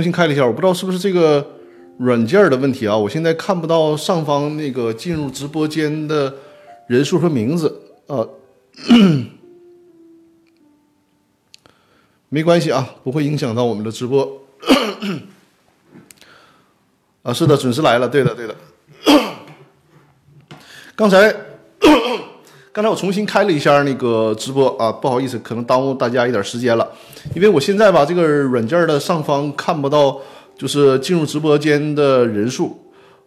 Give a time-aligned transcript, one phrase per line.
[0.00, 1.46] 重新开了一下，我不知道是不是这个
[1.98, 6.34] 软件的问题啊，我现在看不到上方那个进入直播间的
[6.86, 8.26] 人数和名字啊。
[12.30, 14.42] 没关系啊，不会影响到我们的直播。
[17.22, 18.56] 啊，是的，准时来了，对的，对的。
[20.96, 21.30] 刚才
[22.72, 26.88] 刚才我重新开了一下那个直播啊，不好意思，可能耽误大家一点时间了，
[27.34, 30.16] 因为我现在吧这个软件的上方看不到，
[30.56, 32.78] 就是进入直播间的人数，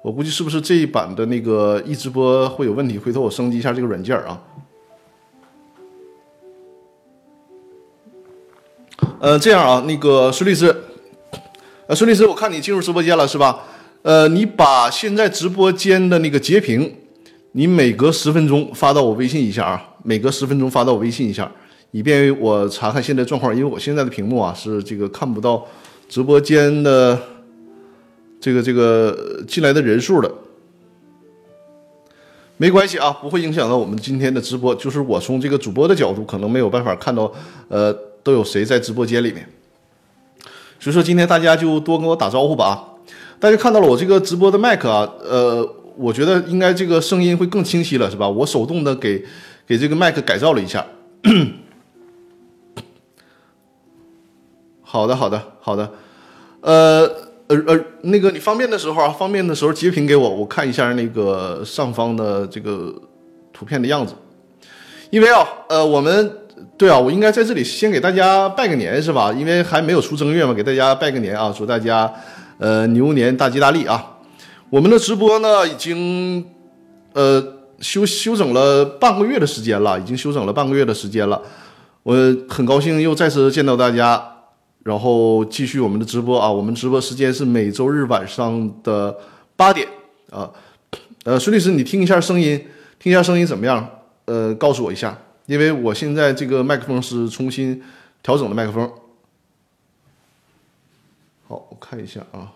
[0.01, 2.97] 我估计是不是这一版的那个一直播会有问题？
[2.97, 4.41] 回头我升级一下这个软件啊。
[9.19, 10.73] 呃，这样啊，那个孙律师，
[11.87, 13.63] 呃，孙律师，我看你进入直播间了是吧？
[14.03, 16.95] 呃，你把现在直播间的那个截屏，
[17.53, 21.51] 你每隔十分钟发到我微信一下啊，每隔十分钟发到我微信一下，
[21.91, 23.55] 以便于我查看现在状况。
[23.55, 25.65] 因为我现在的屏幕啊是这个看不到
[26.09, 27.17] 直播间的
[28.39, 30.31] 这个这个进来的人数的，
[32.57, 34.75] 没关系啊，不会影响到我们今天的直播。
[34.75, 37.31] 就是我从这个主播的角度可能没有办法看到，
[37.69, 37.95] 呃。
[38.23, 39.45] 都有谁在直播间里面？
[40.79, 42.71] 所以说今天大家就多跟我打招呼吧啊！
[43.37, 48.27] 大家看到了我这个直播的麦克啊，呃，我觉得应该这个声音会更清晰了，是吧？
[48.27, 49.23] 我手动的给
[49.65, 50.85] 给这个麦克改造了一下。
[54.81, 55.91] 好的，好的，好的。
[56.61, 57.01] 呃
[57.47, 62.93] 呃呃，那个你方便的时候啊，方便的时候截屏给我，我看一下那个上方的这个
[63.51, 64.13] 图片的样子。
[65.09, 66.37] 因为啊，呃，我们。
[66.77, 69.31] 对啊，我应该在这里先给大家拜个年，是吧？
[69.33, 72.11] 因为还没有出正月嘛，给大家拜个年啊，祝大家
[72.57, 74.12] 呃牛年大吉大利啊！
[74.73, 76.43] 我们的直播呢，已经
[77.13, 81.39] 呃休休整了半个月的时间了，已经休整了半个月的时间了。
[82.01, 82.15] 我
[82.49, 84.35] 很高兴又再次见到大家，
[84.81, 86.51] 然后继续我们的直播啊。
[86.51, 89.15] 我们直播时间是每周日晚上的
[89.55, 89.87] 八点
[90.31, 90.49] 啊。
[91.23, 92.59] 呃，孙律师，你听一下声音，
[92.97, 93.87] 听一下声音怎么样？
[94.25, 95.15] 呃，告诉我一下。
[95.45, 97.79] 因为我现在这个麦克风是重新
[98.23, 98.91] 调整的麦克风。
[101.47, 102.51] 好，我看一下啊。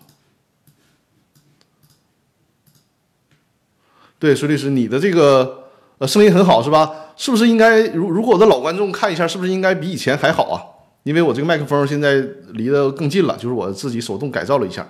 [4.18, 5.64] 对，孙律师，你的这个
[5.98, 6.90] 呃声音很好是吧？
[7.16, 10.62] 是不是应该如如果我的老观众看一下，是不是应该比以前还好啊？
[11.04, 14.86] 因为我这个麦克风现在离得更近了，就是我自己手动改造了一下。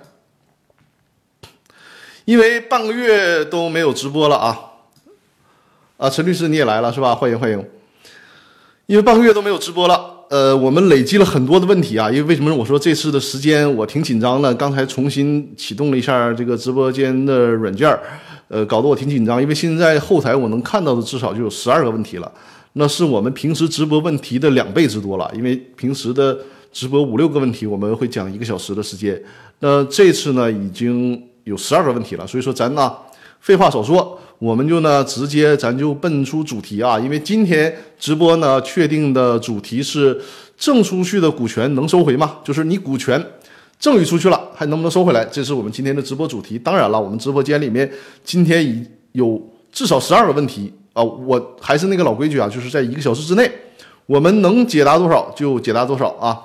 [2.25, 4.59] 因为半个月都没有直播了啊。
[5.97, 7.15] 啊，陈律师你也来了是吧？
[7.15, 7.65] 欢迎欢迎。
[8.85, 12.09] 因为半个月都没有直播了，呃，我们累积了很多的问题啊。
[12.09, 14.53] 因为为什么我说这次的时间我挺紧张的？
[14.55, 18.01] 刚才重新启动了一下这个直播间的软件儿，
[18.49, 19.41] 呃，搞得我挺紧张。
[19.41, 22.29] 因为现在后台我能看到的至少就有十二个问题了，
[22.73, 25.31] 那是我们平时直播问题的两倍之多了。
[25.33, 26.37] 因为平时的
[26.73, 29.19] 直播五六个问题我们会讲一个小时的时间，
[29.59, 32.27] 那这次呢已经有十二个问题了。
[32.27, 32.91] 所以说咱呢，
[33.39, 34.19] 废话少说。
[34.39, 40.17] 我们就呢，直接咱就奔出主题啊，因为今天直播呢，确定的主题是
[40.57, 42.37] 挣出去的股权能收回吗？
[42.41, 43.21] 就是你股权
[43.79, 45.23] 赠与出去了，还能不能收回来？
[45.31, 46.59] 这是我们今天的直播主题。
[46.59, 47.89] 当然了，我们直播间里面
[48.25, 49.41] 今天已有
[49.71, 53.49] 至少十二个问题啊，我还是那个老规矩啊，就是在一个小时之内，
[54.05, 56.37] 我们能解答多少就解答多少啊。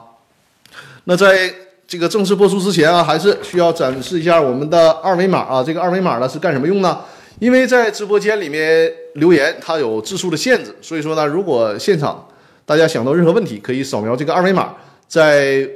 [1.05, 1.53] 那在
[1.89, 5.63] 这个正式播出之前啊，还是需要展示一下我们的二维码啊。
[5.63, 7.01] 这个二维码呢是干什么用呢？
[7.41, 12.25] 因为在直播间里面留言，它有字数的限制，所以说呢，如果现场
[12.65, 14.73] 大家想到任何问题，可以扫描这个二维码，
[15.09, 15.69] 在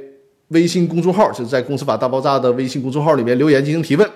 [0.49, 4.09] 微信公众号，就是在《公司法大爆炸》的微信公众号里面留言进行提问。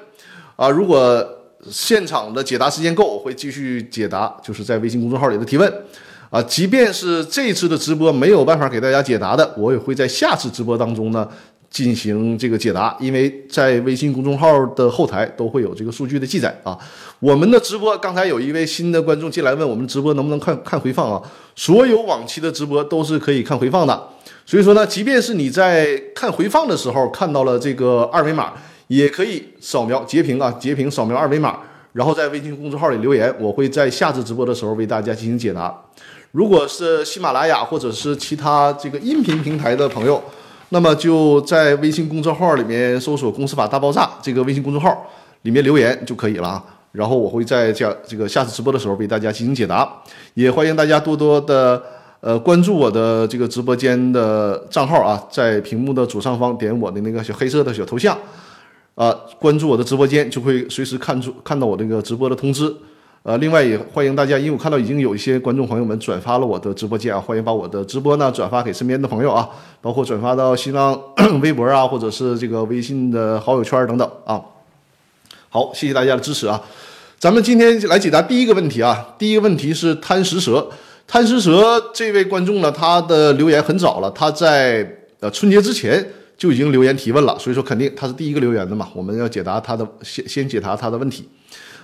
[0.56, 1.28] 啊，如果
[1.70, 5.74] 现场的解答时间够，我会继续解答，就是在微信公众号里的提问。
[6.30, 11.28] 啊，即便是这次的直播没有办法给大家解答的，我也会在下次直播当中呢。
[11.70, 16.78] 进行这个解答，因为在微信公众号的后台都会有这个数据的记载啊。
[17.20, 21.20] 我们的直播刚才有一位新的观众进来问我们直播能不能看看回放啊？
[21.56, 24.08] 所有往期的直播都是可以看回放的。
[24.46, 28.54] 所以说呢，即便是你在看回放的时候看到了这个二维码，
[28.88, 31.60] 也可以扫描截屏啊，截屏扫描二维码，
[31.94, 35.75] 然后在微信公众号里留言，我会在下次直播的时候为大家进行解答。
[36.31, 40.22] 如果是喜马拉雅或者是其他这个音频平台的朋友。
[40.69, 45.07] 那么就在微信公众号里面搜索“公司法大爆炸”这个微信公众号
[45.44, 46.63] 里面留言就可以了啊。
[46.92, 49.88] 然后我会在这这个下次直播的时候为大家进行解答。
[50.34, 51.80] 也欢迎大家多多的
[52.24, 58.18] 呃关注我的这个直播间的账号啊，在屏幕的左上方点我的那个小黑色的小头像
[58.96, 62.74] 啊，关注我的直播间就会随时看出看到我这个直播的通知。
[63.24, 69.50] 呃，另外也欢迎大家，因为我看到已经有一些观众朋友们转发了我的直播间啊，欢迎把我的直播呢转发给身边的朋友啊，
[69.81, 70.98] 包括转发到新浪
[71.42, 74.42] 微博啊，或者是这个微信的好友圈等等啊。
[75.50, 76.62] 好，谢谢大家的支持啊。
[77.19, 80.69] 咱们今天来解答第一个问题啊，第一个问题是贪食蛇，
[81.08, 84.88] 贪食蛇这位观众呢，他的留言很早了，他在
[85.20, 86.04] 呃春节之前
[86.38, 91.30] 就已经留言提问了，所以说肯定他是第一个留言的嘛，我们要解答他的先先解答他的问题。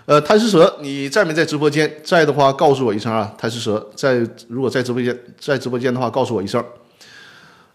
[0.06, 2.01] 呃，贪食蛇，你在没在直播间？
[2.04, 3.31] 在的话，告诉我一声啊。
[3.38, 6.63] 贪食蛇在，如果在直播间，在直播间的话，告诉我一声。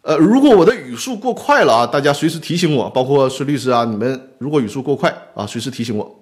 [0.03, 6.21] 呃，如果我的语速过快了啊，大家随时提醒我，包括孙律师啊，你们如果语速过快啊，随时提醒我。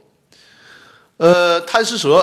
[1.17, 2.23] 呃，贪食蛇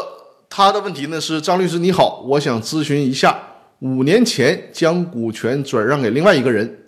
[0.50, 3.38] 他的问题呢是：张律师你好，我想咨询一下，
[3.80, 6.80] 五年前将股权转让给另外一个人，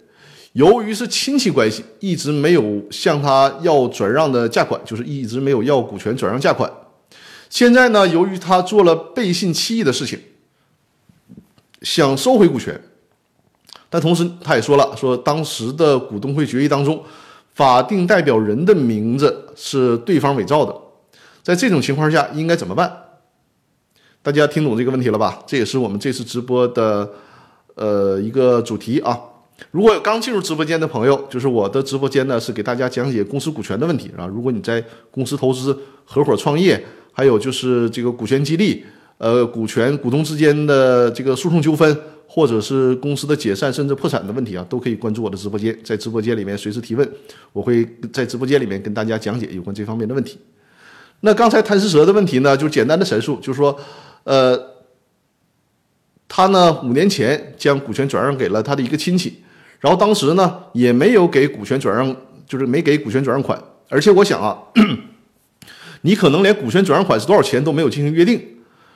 [0.54, 6.70] 由于是亲戚关系，一直没有向他要转让的价款，就是一直没有要股权转让价款。
[7.50, 10.20] 现在呢，由于他做了背信弃义的事情，
[11.84, 12.82] 想收回股权，
[13.90, 17.02] 但同时他也说了，说当时的股东会决议当中，
[17.54, 20.76] 法定代表人的名字是对方伪造的，
[21.44, 22.92] 在这种情况下应该怎么办？
[24.24, 25.42] 大家听懂这个问题了吧？
[25.48, 27.10] 这也是我们这次直播的
[27.74, 29.20] 呃一个主题啊。
[29.72, 34.28] 如果有刚进入直播间的朋友，就是我的直播间呢是给大家讲解公司股权的问题啊。
[34.28, 35.76] 如果你在公司投资、
[36.06, 38.86] 合伙创业，还有就是这个股权激励，
[39.18, 41.98] 呃，股权股东之间的这个诉讼纠纷，
[42.28, 47.12] 或者是公司的解散甚至破产的问题啊，都可以关注我的直播间，在直播间里面随时提问，
[47.54, 47.84] 我会
[48.14, 50.38] 在直播间里面跟大家讲解有关这方面的问题。
[51.22, 53.78] 那刚才贪食蛇的问题呢，就简单的陈述，就是说，
[54.24, 54.60] 呃，
[56.28, 59.42] 他呢五年前将股权转让给了他的一个亲戚，
[59.80, 62.16] 然后当时呢也没有给股权转让，
[62.48, 64.58] 就是没给股权转让款，而且我想啊。
[66.04, 68.42] 你可能连股权转让款是多少钱都没有进行约定，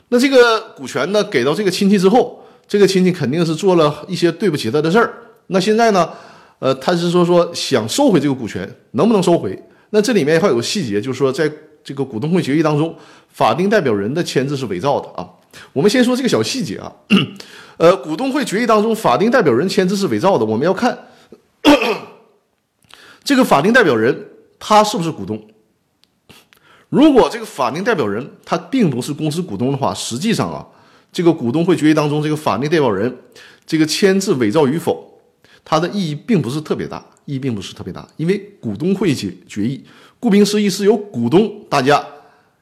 [0.09, 5.13] 那这个股权呢给到这个亲戚之后，这个亲戚肯定是做了一些对不起他的事儿。
[5.47, 6.09] 那现在呢，
[6.57, 9.55] 呃，他是说说想收回这个股权，能不能收回？
[9.91, 11.47] 那这里面还有个细节，就是说在
[11.85, 12.97] 这个股东会决议当中，
[13.29, 15.29] 法定代表人的签字是伪造的啊。
[15.71, 16.91] 我们先说这个小细节啊，
[17.77, 20.97] 呃，股东会决议当中法定代表人签字是伪造的，我们要看
[23.23, 25.47] 这个法定代表人他是不是股东。
[26.89, 30.65] 如果这个法定代表人他并不是公司股东的话，实际上啊，
[31.11, 33.15] 这个股东会决议当中这个法定代表人
[33.65, 35.14] 这个签字伪造与否，
[35.65, 39.83] 它的意义并不是特别大，意义并不是特别大，因为股东会决决议，
[40.19, 42.01] 顾名思义是由股东大家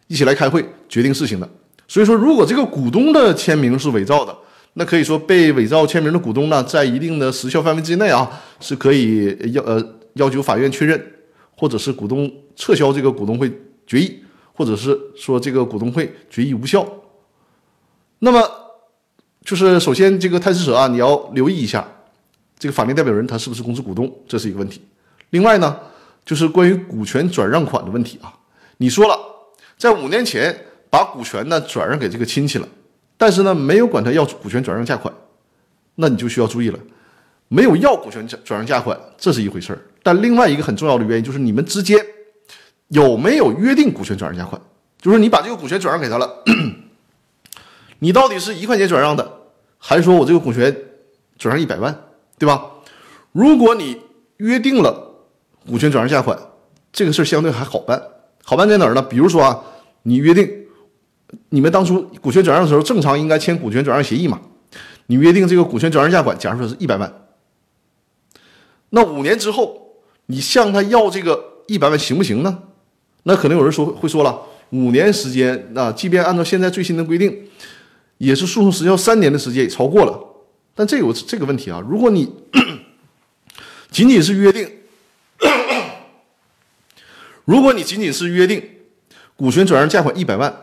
[0.08, 1.48] 一起来开会决定事情的。
[1.88, 4.36] 所以说，如果这个股东的签名是伪造的，
[4.74, 11.00] 那可以说被伪造签名的股东呢，在一定的时效范围之内啊，是可以要呃要求法院确认，
[11.56, 13.52] 或者是股东撤销这个股东会。
[13.86, 14.18] 决议，
[14.54, 16.88] 或者是说这个股东会决议无效，
[18.20, 18.42] 那么
[19.44, 21.86] 就是首先这个贪食蛇啊，你要留意一下
[22.64, 24.82] 这个法定代表人他是不是公司股东，这是一个问题。
[25.32, 25.78] 另外呢，
[26.24, 28.34] 就是关于股权转让款的问题啊，
[28.78, 29.20] 你说了
[29.78, 30.58] 在五年前
[30.90, 32.68] 把股权呢转让给这个亲戚了，
[33.18, 35.14] 但是呢没有管他要股权转让价款，
[35.96, 36.80] 那你就需要注意了，
[37.50, 39.80] 没有要股权转转让价款，这是一回事儿。
[40.02, 42.00] 但另外一个很重要的原因就是你们之间。
[42.88, 44.62] 有没有约定股权转让价款？
[45.02, 46.44] 就是你把这个股权转让给他了，
[48.00, 49.30] 你到底是一块钱转让的，
[49.80, 50.74] 还是说我这个股权
[51.38, 52.00] 转让一百万，
[52.44, 52.62] 对吧？
[53.32, 54.02] 如果你
[54.36, 55.16] 约定了
[55.66, 56.38] 股权转让价款，
[56.92, 58.02] 这个事儿相对还好办。
[58.44, 59.02] 好办在哪儿呢？
[59.02, 59.64] 比如说啊，
[60.02, 60.52] 你约定
[61.48, 64.42] 你们当初股权转让的时候，正常应该签股权转让协议嘛？
[65.06, 67.14] 你约定这个股权转让价款，假如说是一百万，
[68.90, 72.64] 那五年之后你向他要这个一百万行不行呢？
[73.24, 74.38] 那可能有人说会说了，
[74.72, 77.48] 五年时间，那即便按照现在最新的规定，
[78.18, 80.20] 也是诉讼时效三年的时间也超过了。
[80.76, 82.34] 但这有这个问题啊，如果你
[83.92, 84.70] 仅仅是约定，
[87.46, 88.62] 如果你仅仅是约定
[89.36, 90.54] 股权转让价款一百万，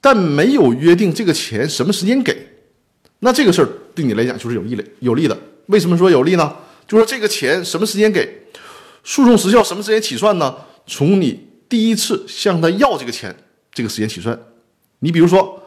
[0.00, 2.36] 但没有约定这个钱什么时间给，
[3.20, 5.36] 那这个事儿对你来讲就是有利的，有利的。
[5.66, 6.54] 为什么说有利呢？
[6.86, 8.42] 就说这个钱什么时间给，
[9.02, 10.54] 诉讼时效什么时间起算呢？
[10.86, 11.48] 从你。
[11.66, 13.34] 第一次向他要这个钱，
[13.72, 14.38] 这个时间起算。
[15.00, 15.60] 你比如说，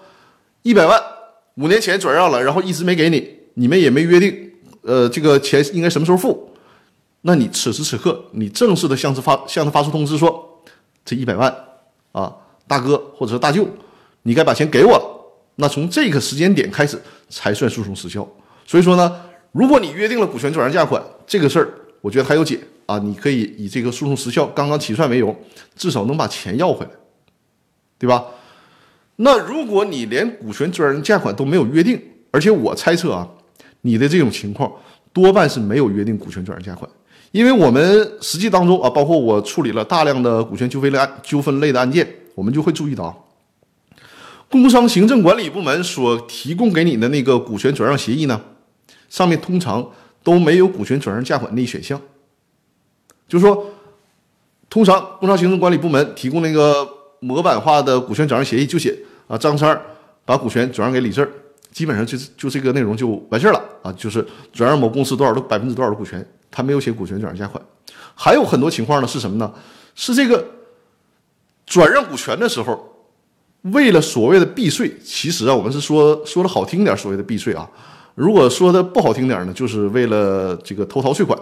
[0.62, 1.02] 一百万
[1.56, 4.52] 五年前转让了，然后一直没给你，你们也没约定，
[4.84, 6.52] 呃，这个钱应该什么时候付？
[7.22, 10.62] 那你此时此刻，你正式的向他发向他发出通知说，
[11.04, 11.54] 这一百万
[12.12, 12.32] 啊，
[12.68, 13.68] 大哥或者是大舅，
[14.22, 15.04] 你该把钱给我了。
[15.56, 18.26] 那从这个时间点开始才算诉讼时效。
[18.68, 19.20] 所以说呢，
[19.52, 22.60] 如果你约定了股权转让价款，这个事儿，我觉得还有解。
[22.86, 25.36] 啊，你可以以这个诉讼时效刚刚起算为由，
[25.76, 26.92] 至少能把钱要回来，
[27.98, 28.24] 对吧？
[29.18, 33.28] 那如果你连股权转让价款都没有约定，而且我猜测啊，
[33.82, 34.72] 你的这种情况
[35.14, 36.90] 多半是没有约定股权转让价款，
[37.32, 43.28] 因为我们实际当中啊，包括我处理了大量的股权纠纷类案纠纷类的案件，我们就会注意到，
[44.50, 48.42] 工商行政管理部门所提供给你的那个股权转让协议呢，
[49.10, 49.88] 上面通常
[50.24, 52.02] 都没有股权转让价款那一选项，
[53.28, 53.66] 就是说，
[54.70, 56.96] 通常工商行政管理部门提供那个。
[57.20, 58.96] 模板化的股权转让协议就写
[59.28, 59.82] 啊，张三
[60.24, 61.28] 把股权转让给李四，
[61.72, 67.64] 基本上就是就这个内容就完事儿了啊，就是转让某公司多少的百分之多少的股权，他没有写股权转让价款。
[68.16, 69.54] 还有很多情况呢是什么呢？
[69.94, 70.46] 是这个
[71.66, 73.08] 转让股权的时候，
[73.62, 77.70] 为了所谓的避税，其实啊，我们是说说的好听点，所谓的避税啊，
[78.16, 81.38] 如果说的不好听点呢，就是为了这个偷逃税款，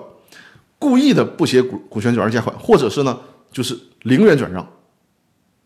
[0.77, 3.17] 故意的不写股股权转让价款，或者是呢，
[3.51, 4.67] 就是零元转让。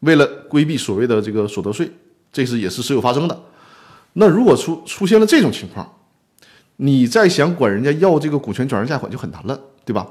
[0.02, 1.92] 为了规避所谓的这个所得税，
[2.32, 3.44] 这是也是时有发生的。
[4.20, 5.98] 那如果出出现了这种情况，
[6.76, 10.06] 你再想管人家要这个股权转让价款就很难了，对吧？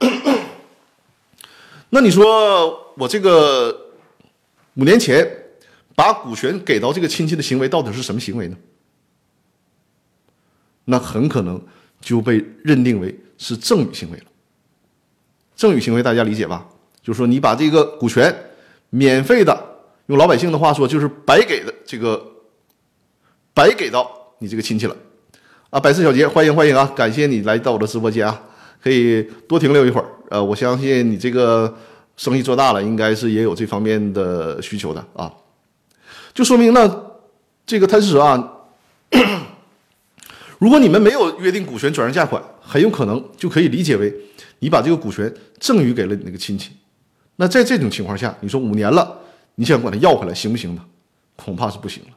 [1.88, 3.92] 那你说我这个
[4.74, 5.26] 五年前
[5.94, 8.56] 把股权给到这个亲戚的行为到底是什么行为呢？
[10.84, 11.60] 那很可能
[12.00, 14.24] 就被认定为是赠与行为了。
[15.56, 16.66] 赠与行为大家理解吧？
[17.02, 18.34] 就是说你把这个股权。
[18.94, 19.58] 免费的，
[20.08, 22.22] 用老百姓的话说，就是白给的这个，
[23.54, 24.96] 白给到你这个亲戚了，
[25.70, 28.42] 啊，百事小杰，欢迎欢迎啊，感谢你来到我的直播间啊，
[28.82, 31.72] 可以多停留一会儿，呃，我相信你这个
[32.16, 35.30] 生意做大了，应该是也有这方面的需求的啊，
[36.32, 37.04] 就说明呢，
[37.66, 38.52] 这个贪吃蛇啊，
[40.58, 44.12] 如果你们没有约定股权转让价款，很有可能就可以理解为
[44.60, 46.70] 你把这个股权赠与给了你那个亲戚。
[47.36, 49.18] 那在这种情况下，你说五年了，
[49.56, 50.82] 你想管他要回来行不行呢？
[51.36, 52.10] 恐怕是不行了。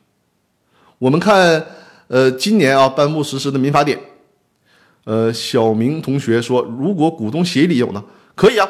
[0.98, 1.66] 我们看，
[2.08, 4.00] 呃，今年啊颁布实施的民法典，
[5.04, 8.68] 呃，小明同学说，如果股东协议里有呢，可以啊。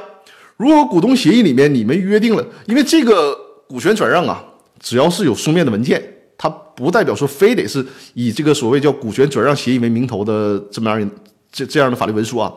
[0.57, 3.35] 如果股东协议里面你们约定了，因为这个
[3.67, 4.43] 股权转让啊，
[4.79, 6.01] 只要是有书面的文件，
[6.37, 11.11] 它不代表说非得是以这个所谓叫股权转让协议为名头的这么样
[11.51, 12.51] 这这样的法律文书啊。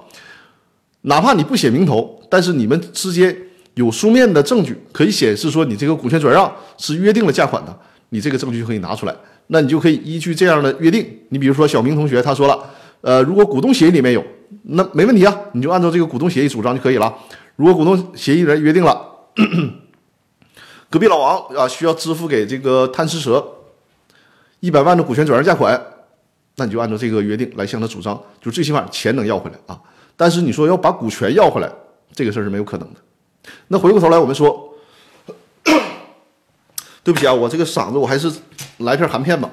[1.03, 3.37] 哪怕你不写名头，但是你们之间。
[3.75, 9.15] 有书面的证据可以显示说你这个股权转让是约定了价款的，你这个证据就可以拿出来，
[9.49, 12.59] 那你就可以依据这样的约定，你比如说小明同学他说了，
[13.01, 14.25] 呃，如果股东协议里面有，
[14.63, 17.15] 那没问题啊，你就按照这个股东协议主张就可以了。
[17.57, 19.01] 如果股东协议人约定了，
[20.91, 23.45] 隔壁老王啊需要支付给这个贪吃蛇
[24.61, 25.81] 一百万的股权转让价款，
[26.57, 29.81] 那你就按照这个约定来向他主张，就最起码钱能要回来啊。
[30.17, 31.71] 但是你说要把股权要回来，
[32.13, 33.01] 这个事儿是没有可能的。
[33.69, 34.68] 那回过头来，我们说，
[37.09, 38.31] 对不起啊，我这个嗓子，我还是
[38.81, 39.51] 来片含片吧，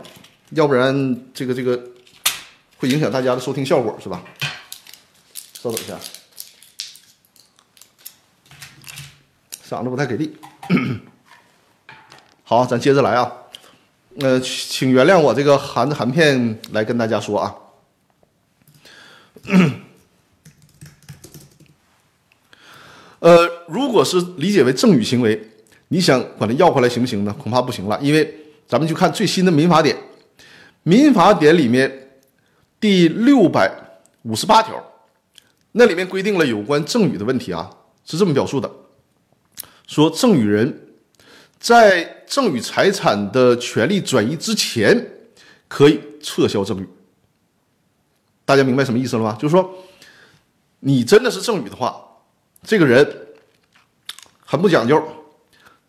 [0.49, 0.93] 要不然
[1.33, 1.81] 这个这个
[2.75, 4.21] 会影响大家的收听效果，是吧？
[5.53, 5.97] 稍等一下，
[9.65, 10.35] 嗓子不太给力。
[12.43, 13.31] 好，咱接着来啊。
[14.19, 17.55] 呃，请原谅我这个含着含片来跟大家说啊。
[23.19, 25.54] 呃，如果是理解为赠与行为，
[25.95, 27.33] 你想管它要回来行不行呢？
[27.41, 28.37] 恐怕不行了，因为
[28.67, 29.97] 咱们就看最新的民法典，
[30.83, 32.19] 民法典里面
[32.81, 33.71] 第六百
[34.23, 34.75] 五十八条，
[35.71, 37.71] 那里面规定了有关赠与的问题啊，
[38.03, 38.69] 是这么表述的：
[39.87, 40.97] 说赠与人
[41.59, 45.13] 在赠与财产的权利转移之前，
[45.69, 46.89] 可以撤销赠与。
[48.43, 49.37] 大家明白什么意思了吗？
[49.39, 49.73] 就是说，
[50.81, 52.01] 你真的是赠与的话。
[52.63, 53.27] 这个人
[54.45, 55.01] 很不讲究，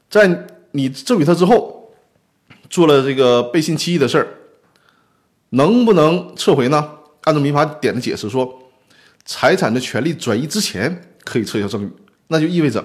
[0.09, 1.95] 在你赠与他之后，
[2.69, 4.29] 做了这个背信弃义的事儿，
[5.51, 6.93] 能不能撤回呢？
[7.23, 8.71] 按照民法典的解释说，
[9.25, 11.91] 财产的权利转移之前可以撤销赠与，
[12.29, 12.85] 那就意味着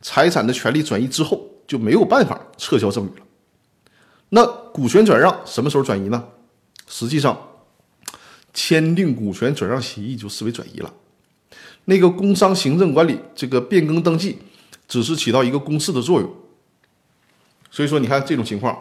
[0.00, 3.26] 财产的权利转移之后就没有办法撤销赠与了。
[4.30, 6.24] 那股权转让什么时候转移呢？
[6.86, 7.38] 实际上，
[8.52, 10.92] 签订股权转让协议就视为转移了。
[11.84, 14.38] 那个工商行政管理这个变更登记，
[14.88, 16.30] 只是起到一个公示的作用。
[17.74, 18.78] 所以说，你看这种情况，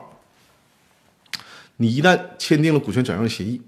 [1.78, 3.60] 你一旦签订了股权转让协议，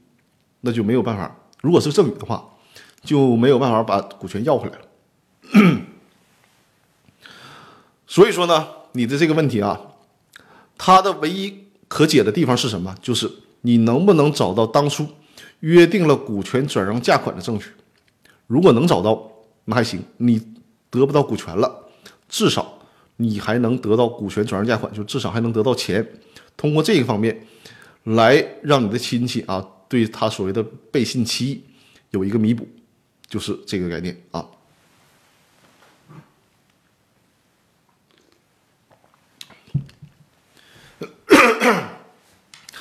[0.62, 1.36] 那就没有办法。
[1.62, 2.48] 如果是赠与的话，
[3.01, 5.82] 就没有办法把股权要回来了。
[8.05, 9.82] 所以说呢，你的这个问题啊，
[10.77, 12.96] 它的唯一可解的地方是什么？
[13.01, 15.08] 就是你能不能找到当初
[15.62, 17.72] 约定了股权转让价款的证据？
[18.46, 19.32] 如果能找到，
[19.63, 20.39] 那还行，你
[20.91, 21.89] 得不到股权了，
[22.29, 22.75] 至少
[23.18, 26.06] 你还能得到股权转让价款，就至少还能得到钱。
[26.58, 27.46] 通过这个方面
[28.04, 31.64] 来让你的亲戚啊，对他所谓的背信弃义
[32.12, 32.68] 有一个弥补，
[33.28, 34.46] 就是这个概念啊。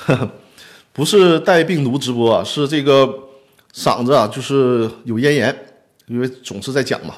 [0.93, 3.31] 不是带病毒直播啊，是这个
[3.73, 5.77] 嗓子啊，就是有咽炎，
[6.07, 7.17] 因为总是在讲嘛，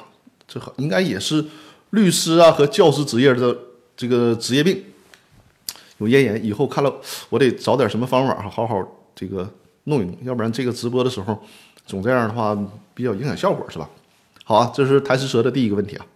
[0.49, 1.45] 这应该也是
[1.91, 3.57] 律师啊和教师职业的
[3.97, 4.83] 这个职业病，
[5.99, 6.45] 有咽炎。
[6.45, 6.93] 以后看了
[7.29, 8.83] 我得找点什么方法，好好
[9.15, 9.49] 这个
[9.85, 11.43] 弄一弄，要不然这个直播的时候
[11.87, 12.57] 总这样的话
[12.95, 13.89] 比较影响效果，是吧？
[14.45, 16.07] 好啊，这是贪吃蛇的第一个问题啊。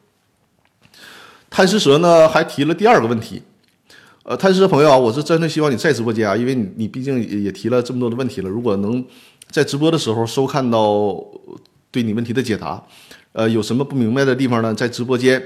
[1.48, 3.42] 贪吃蛇呢还提了第二个问题。
[4.22, 8.48] 呃，贪吃的朋友啊，我是真的希望你在直播间啊，因为你你毕竟也也提了这么多的问题了。
[8.50, 9.04] 如果能
[9.50, 11.24] 在直播的时候收看到
[11.90, 12.80] 对你问题的解答，
[13.32, 15.42] 呃，有什么不明白的地方呢，在直播间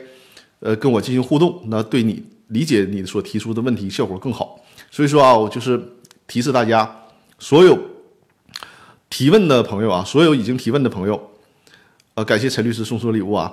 [0.61, 4.59] 呃跟我进行互动，那对你理解你所提出的问题效果更好。
[4.91, 5.81] 所以说啊，我就是
[6.27, 7.05] 提示大家，
[7.39, 7.79] 所有
[9.09, 11.31] 提问的朋友啊，所有已经提问的朋友，
[12.15, 13.53] 呃，感谢陈律师送出的礼物啊，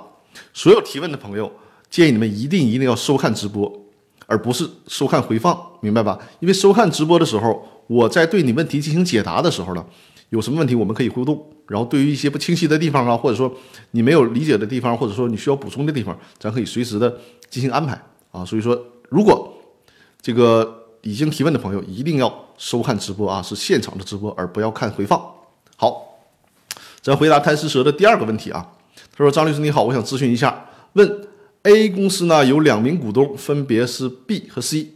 [0.52, 1.52] 所有提问的朋友，
[1.90, 3.80] 建议你们一定一定要收看直播。
[4.26, 6.18] 而不是收看回放，明白吧？
[6.40, 9.84] 因为收看直播的时候，我在对你问题进行解答的时候呢，
[10.30, 11.44] 有什么问题我们可以互动。
[11.72, 13.52] 然后对于一些不清晰的地方啊，或者说
[13.92, 17.16] 你没有理解的地方，或者说你需要补充的地方，咱可以随时的
[17.48, 18.00] 进行安排
[18.30, 18.44] 啊。
[18.44, 19.52] 所以说，如果
[20.20, 25.18] 这个已经提问的朋友一定要收看直播啊，是现场的直播，而不要看回放。
[25.76, 26.20] 好，
[27.00, 28.68] 咱回答贪吃蛇的第二个问题啊。
[29.16, 31.28] 他说：“张律师你好，我想咨询一下，问。”
[31.64, 34.88] A 公司呢有两名股东，分别是 B 和 C。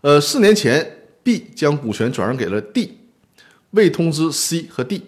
[0.00, 2.98] 呃，四年前 B 将股权转让给了 D，
[3.70, 5.02] 未通知 C 和 D。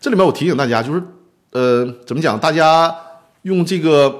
[0.00, 1.02] 这里面我提醒大家，就是
[1.50, 2.38] 呃，怎么讲？
[2.38, 2.94] 大家
[3.42, 4.14] 用这个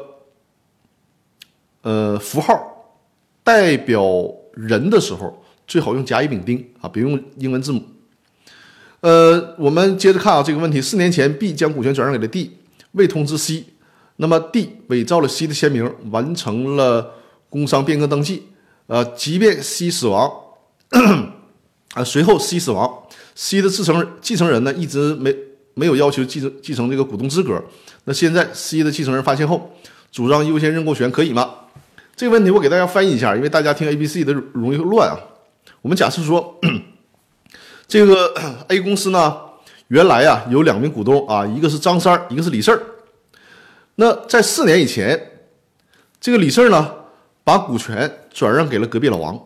[1.82, 2.54] 呃符号
[3.42, 4.04] 代表
[4.52, 7.82] 人的时候，最好用甲乙丙丁啊，别用英文字母。
[9.00, 12.58] 呃，我们接着看啊这个问题：四年前 B 将股权转让给了 D，
[12.92, 13.64] 未通知 C。
[14.16, 17.14] 那么 D 伪造了 C 的签名，完成了
[17.48, 18.48] 工商变更登记。
[18.86, 20.30] 呃，即便 C 死亡，
[21.94, 25.34] 啊，随后 C 死亡，C 的继承继承人呢一直没
[25.74, 27.62] 没有要求继承继承这个股东资格。
[28.04, 29.70] 那现在 C 的继承人发现后，
[30.10, 31.50] 主张优先认购权可以吗？
[32.14, 35.16] 这个问题我给大家翻译一下，因为大家听 A、B、C 的容易乱啊。
[35.80, 36.60] 我们假设说，
[37.88, 38.34] 这个
[38.68, 39.36] A 公司呢，
[39.88, 42.80] 原来啊有两名股东啊，一个是张三，一个是李四儿。
[43.96, 45.32] 那在四年以前，
[46.20, 46.90] 这个李四呢，
[47.44, 49.40] 把股权转让给了隔壁老王。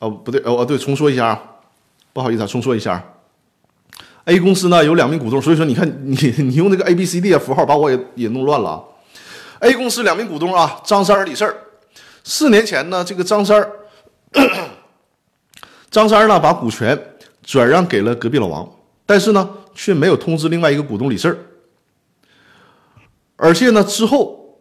[0.00, 1.42] 哦，不对，哦哦，对，重说一下啊，
[2.12, 3.02] 不好意思啊，重说一下。
[4.24, 8.82] A 公司呢有两名股东，所以说你看你 你用那个 A B C D 的符号把我也也弄乱了啊。
[9.60, 11.54] A 公司两名股东啊，张三、李四。
[12.22, 13.66] 四年前呢，这个张三，
[15.90, 16.98] 张三呢把股权
[17.42, 18.70] 转让给了隔壁老王。
[19.06, 21.36] 但是呢，却没有通知另外一个股东李四儿，
[23.36, 24.58] 而且呢，之后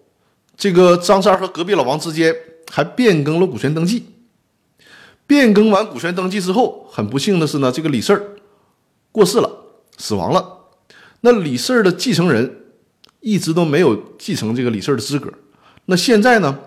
[0.57, 2.35] 这个张三和隔壁老王之间
[2.71, 4.05] 还变更了股权登记。
[5.29, 8.35] 变更完股权登记之后，很不幸的是呢，这个李四儿
[9.11, 9.47] 过世了，
[9.95, 10.57] 死亡了。
[11.21, 12.65] 那李四儿的继承人
[13.19, 15.31] 一直都没有继承这个李四儿的资格。
[15.85, 16.57] 那现在呢，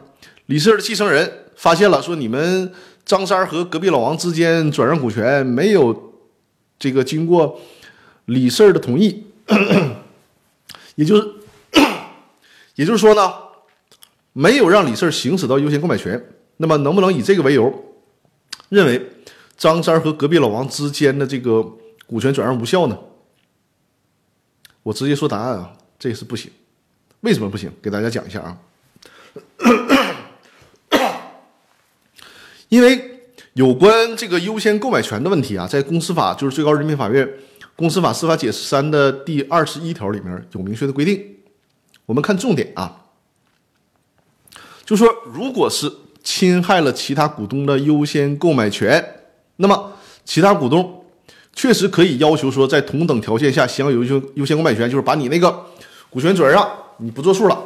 [0.46, 2.72] 李四儿的继承人发现了，说你们
[3.04, 6.12] 张三和隔壁老王之间转让股权没有。
[6.78, 7.60] 这个经过
[8.26, 9.24] 李四儿的同意，
[10.94, 11.28] 也就是
[12.74, 13.32] 也就是说呢，
[14.32, 16.24] 没有让李四儿行使到优先购买权。
[16.58, 17.72] 那么，能不能以这个为由，
[18.72, 19.06] 认为
[19.56, 21.62] 张三和隔壁老王之间的这个
[22.06, 22.98] 股权转让无效呢？
[24.82, 26.50] 我直接说答案啊，这是不行。
[27.20, 27.70] 为什么不行？
[27.82, 28.58] 给大家讲一下啊，
[32.68, 33.10] 因为。
[33.54, 37.30] 有关这个优先购买权的问题啊，在公司法就是最高人民法院
[37.76, 41.36] 公司法司法解释三的第二十一条里面有明确的规定。
[42.06, 43.08] 我们看重点啊，
[44.86, 49.04] 就说如果是侵害了其他股东的优先购买权，
[49.56, 49.92] 那么
[50.24, 51.04] 其他股东
[51.54, 55.64] 确实可以要求说，在同等条件下享有优先优先购买权，就是把你那个
[56.10, 57.58] 股权转让，你不作数了，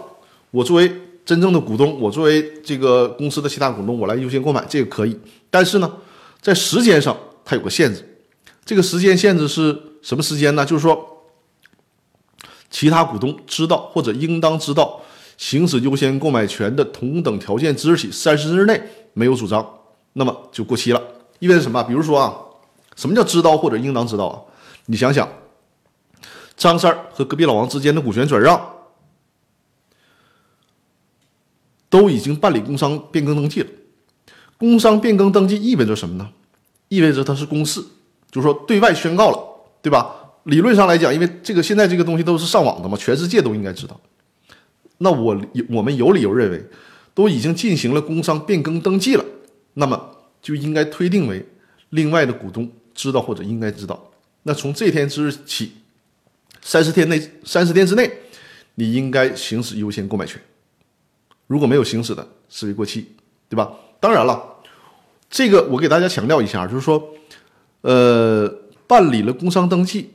[0.50, 0.92] 我作为。
[1.26, 5.18] 真正的股东，我作为这个公司的其他股东，我来优先购买，这个可以。
[5.50, 5.92] 但是呢，
[6.40, 8.20] 在时间上它有个限制，
[8.64, 10.64] 这个时间限制是什么时间呢？
[10.64, 11.04] 就是说，
[12.70, 15.02] 其他股东知道或者应当知道
[15.36, 18.80] 行使优先购买权的同等条件之日起三十日内
[19.12, 19.66] 没有主张，
[20.14, 21.02] 那么就过期了。
[21.38, 21.82] 意味着什么？
[21.84, 22.34] 比如说啊，
[22.96, 24.40] 什么叫知道或者应当知道啊？
[24.86, 25.28] 你想想，
[26.56, 28.74] 张三儿和隔壁老王之间的股权转让
[31.90, 33.68] 都已经办理工商变更登记了。
[34.56, 36.30] 工商变更登记意味着什么呢？
[36.88, 37.84] 意味着它是公示，
[38.30, 39.38] 就是说对外宣告了，
[39.82, 40.14] 对吧？
[40.44, 44.00] 理论上来讲，因为这个现在这个东西都是上网的嘛，全世界都应该知道。
[44.98, 46.64] 那我有我们有理由认为，
[47.14, 49.24] 都已经进行了工商变更登记了，
[49.74, 51.46] 那么就应该推定为
[51.90, 54.10] 另外的股东知道或者应该知道。
[54.44, 55.72] 那从这天之日起，
[56.62, 58.10] 三十天内三十天之内，
[58.76, 60.40] 你应该行使优先购买权。
[61.46, 63.06] 如果没有行使的，视为过期，
[63.48, 63.72] 对吧？
[64.00, 64.42] 当然了，
[65.28, 67.14] 这个我给大家强调一下，就是说，
[67.82, 68.46] 呃，
[68.86, 70.10] 办理了工商登记，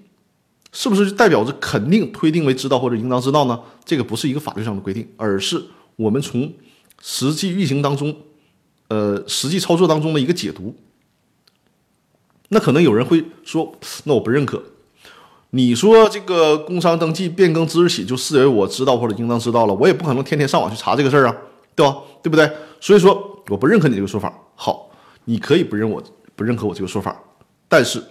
[0.71, 3.59] 是不是就代表着肯定推定为知道或者应当知道呢？
[3.83, 5.61] 这个不是一个法律上的规定，而是
[5.95, 6.53] 我们从
[7.01, 8.15] 实际运行当中，
[8.87, 10.75] 呃，实际操作当中的一个解读。
[12.49, 14.61] 那可能有人会说，那我不认可。
[15.51, 21.35] 你说这个工商登记变更之日起就视为我知道或者应当知道了，我也不可能天天上网去查这个事儿啊，
[21.75, 21.97] 对吧？
[22.23, 22.49] 对不对？
[22.79, 23.29] 所以说。
[23.49, 24.31] 我不认可你这个说法。
[24.55, 24.89] 好，
[25.25, 26.01] 你可以不认我
[26.37, 27.19] 不认可我这个说法，
[27.67, 28.01] 但是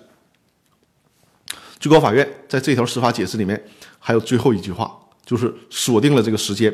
[1.80, 3.60] 最高法院在这条司法解释里面
[3.98, 6.72] 还有最后一句话，就是锁定了这个时间。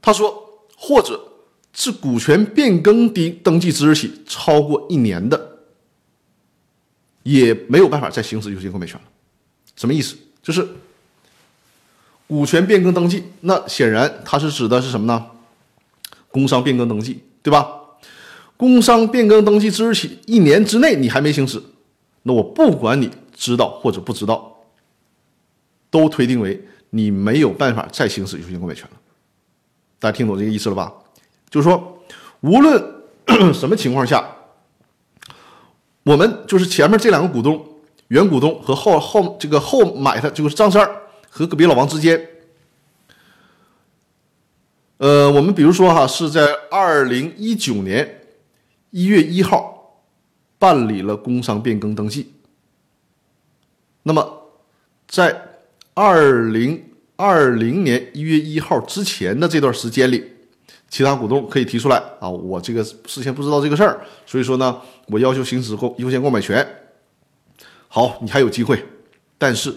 [0.00, 1.22] 他说，或者
[1.72, 5.58] 自股权变更的登记之日起超过一年的，
[7.22, 9.02] 也没有办法再行使优先购买权了。
[9.76, 10.16] 什么意思？
[10.42, 10.66] 就是
[12.26, 15.26] 股权变更登记，那显然它是指的是什么呢？
[16.30, 17.22] 工商变更登记。
[17.44, 17.68] 对吧？
[18.56, 21.60] 工商变更登记之日起一年之内你还没行使，
[22.22, 23.10] 那我不管你
[23.42, 24.56] 知道或者不知道，
[25.90, 28.96] 都推定为你没有办法再行使优先购买权了。
[29.98, 30.92] 大家听懂这个意思了吧？
[31.50, 31.98] 就是说，
[32.42, 33.02] 无论
[33.52, 34.24] 什么情况下，
[36.04, 37.66] 我们就是前面这两个股东，
[38.06, 40.88] 原股东和后后这个后买的，就是张三
[41.28, 42.28] 和隔壁老王之间。
[44.98, 48.20] 呃，我们比如说哈，是在二零一九年
[48.90, 50.04] 一月一号
[50.60, 52.32] 办理了工商变更登记。
[54.02, 54.42] 那么，
[55.08, 55.40] 在
[55.94, 56.84] 二零
[57.16, 60.24] 二零年一月一号之前的这段时间里，
[60.88, 66.66] 其他股东可以提出来啊，我这个事先不知道这个事儿，所以说呢，我要求行使购优先购买权。
[67.88, 68.84] 好，你还有机会，
[69.38, 69.74] 但是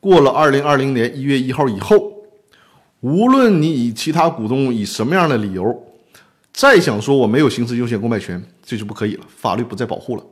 [0.00, 2.10] 过了二零二零年一月一号以后。
[3.00, 5.92] 无论你以其他股东以什么样的理由，
[6.52, 10.22] 再想说我没有行使优先购买权，这就不可以了，法律不再保护了。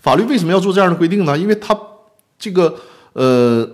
[0.00, 1.38] 法律为什么要做这样的规定呢？
[1.38, 1.74] 因为它
[2.38, 2.78] 这个
[3.12, 3.68] 呃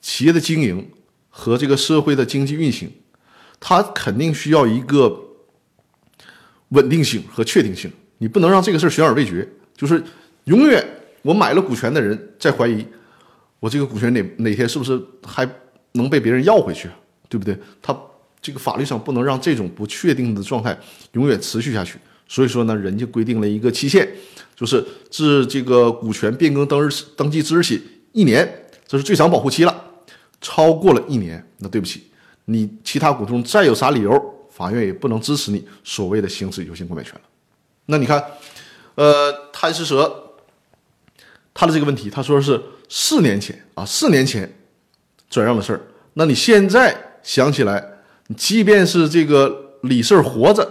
[0.00, 0.90] 企业的经营
[1.30, 2.90] 和这个社会的经济运行，
[3.60, 5.18] 它肯定需要一个
[6.68, 7.90] 稳定性和确定性。
[8.18, 10.02] 你不能让这个事儿悬而未决，就是
[10.44, 10.84] 永远
[11.22, 12.86] 我买了股权的人在怀疑
[13.60, 15.48] 我这个股权哪哪天是不是还
[15.92, 16.88] 能被别人要回去。
[17.32, 17.56] 对不对？
[17.80, 17.98] 他
[18.42, 20.78] 这个法律上不能让这种不确定的状态
[21.12, 21.98] 永远持续下去。
[22.28, 24.06] 所以说呢，人家规定了一个期限，
[24.62, 29.84] 就是自这个股权变更登日登记之日起一年，这是最长保护期了。
[30.40, 32.04] 超过了一年，那对不起，
[32.44, 37.20] 你其他股东再有啥理由，法院也不能支持你所谓的行使优先购买权了。
[37.86, 38.24] 那你看，
[38.94, 40.32] 呃，贪食蛇
[41.52, 44.48] 他的这个问题，他说是四年前啊，四年前
[45.28, 45.80] 转让的事儿。
[46.14, 47.08] 那你现在？
[47.24, 48.02] 想起来，
[48.36, 50.68] 即便是这个李四活着，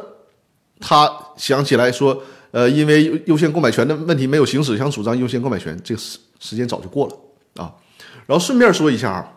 [0.82, 7.74] 他想起来说，呃，因为优先购买权的问题没有行使，想主张优先购买权，这个时时间早就过了啊。
[8.28, 9.34] 然后顺便说一下啊，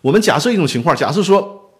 [0.00, 1.78] 我们假设一种情况，假设说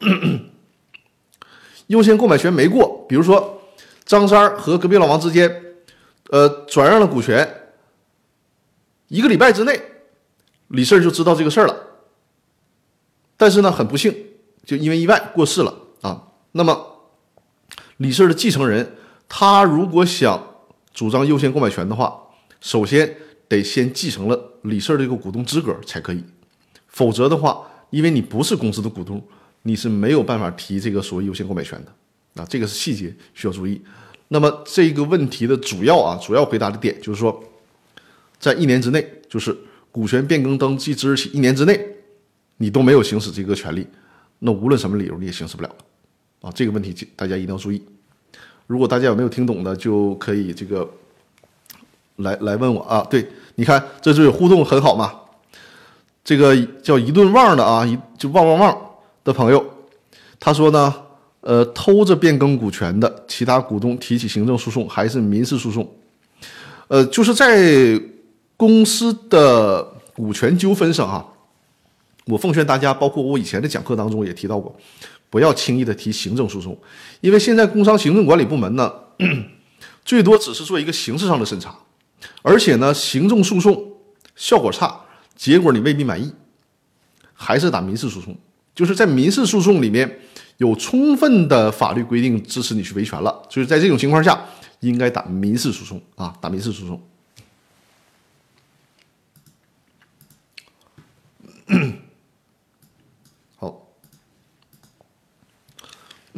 [1.89, 3.63] 优先购买权没过，比如说
[4.05, 5.63] 张三和隔壁老王之间，
[6.31, 7.73] 呃，转让了股权，
[9.09, 9.81] 一个礼拜之内，
[10.69, 11.77] 李四就知道这个事儿了，
[13.37, 14.15] 但是呢，很不幸。
[14.65, 16.79] 就因为意外过世了啊，那么
[17.97, 18.98] 李四的继承人，
[19.29, 20.43] 他如果想
[20.95, 22.19] 主张优先购买权的话，
[22.61, 26.25] 首先得先继承了李四这个股东资格才可以，
[26.89, 29.23] 否则的话，因为你不是公司的股东，
[29.63, 33.81] 你是没有办法提这个所谓优先购买权的啊，这个是细节需要注意。
[34.29, 37.43] 那么这个问题的主要啊，主要回答的点就是说，
[38.39, 39.57] 在一年之内，就是
[39.91, 41.81] 股权变更登记之日起一年之内，
[42.57, 43.87] 你都没有行使这个权利。
[44.41, 45.75] 那无论什么理由你也行使不了
[46.41, 46.53] 啊！
[46.55, 47.83] 这个问题大家一定要注意。
[48.69, 50.89] 如果大家有没有听懂的，就可以这个
[52.17, 53.05] 来来问我啊。
[53.11, 53.27] 对，
[53.57, 55.13] 你看这就有互动很好嘛。
[56.23, 58.79] 这个叫一顿旺的啊，一就旺旺旺
[59.25, 59.65] 的朋友，
[60.39, 60.95] 他说呢，
[61.41, 65.91] 呃，偷着变更股权的其他股东提起行政诉讼还是民事诉讼？
[66.89, 67.99] 呃，就是在
[68.59, 69.83] 公司的
[70.15, 71.27] 股权纠纷上哈，
[72.27, 74.77] 我奉劝大家，包括我以前的讲课当中也提到过，
[75.31, 76.77] 不要轻易的提行政诉讼，
[77.21, 78.93] 因为现在工商行政管理部门呢，
[80.05, 81.77] 最多只是做一个形式上的审查，
[82.43, 83.93] 而且呢，行政诉讼
[84.35, 85.01] 效果差，
[85.37, 86.33] 结果你未必满意，
[87.33, 88.37] 还是打民事诉讼。
[88.75, 90.21] 就是在民事诉讼里面
[90.59, 94.41] 有充分的法律规定支持你去维权了，所以在这种情况下，
[94.81, 97.03] 应该打民事诉讼啊，打民事诉讼。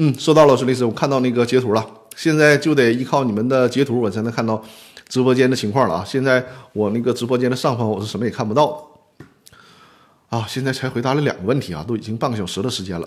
[0.02, 1.86] 嗯，收到了，孙律师，我看到那个截图了。
[2.16, 4.64] 现在就得依靠你们的截图，我才能看到
[5.10, 6.02] 直播间的情况了啊！
[6.06, 8.82] 现在我那个直播间的上方，我是什么也看不到
[10.30, 10.46] 啊！
[10.48, 13.06] 现在才回答了两个问题啊，都已经半个小时的时间了，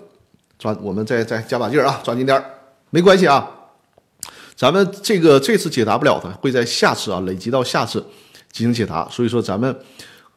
[0.60, 2.45] 抓我们再再加把劲儿啊，抓紧点儿，
[2.91, 3.49] 没关系啊，
[4.56, 8.06] 咱们这个这次解答不了的，会在下次啊累积到下次
[8.51, 9.10] 进行解答。
[9.10, 9.75] 所以说，咱们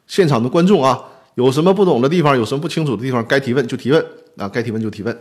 [0.07, 0.99] 现场的观众啊。
[1.35, 4.03] 有什么不懂的地方，有什么不清楚的地方，该提问就提问
[4.37, 5.15] 啊，该提问就提问。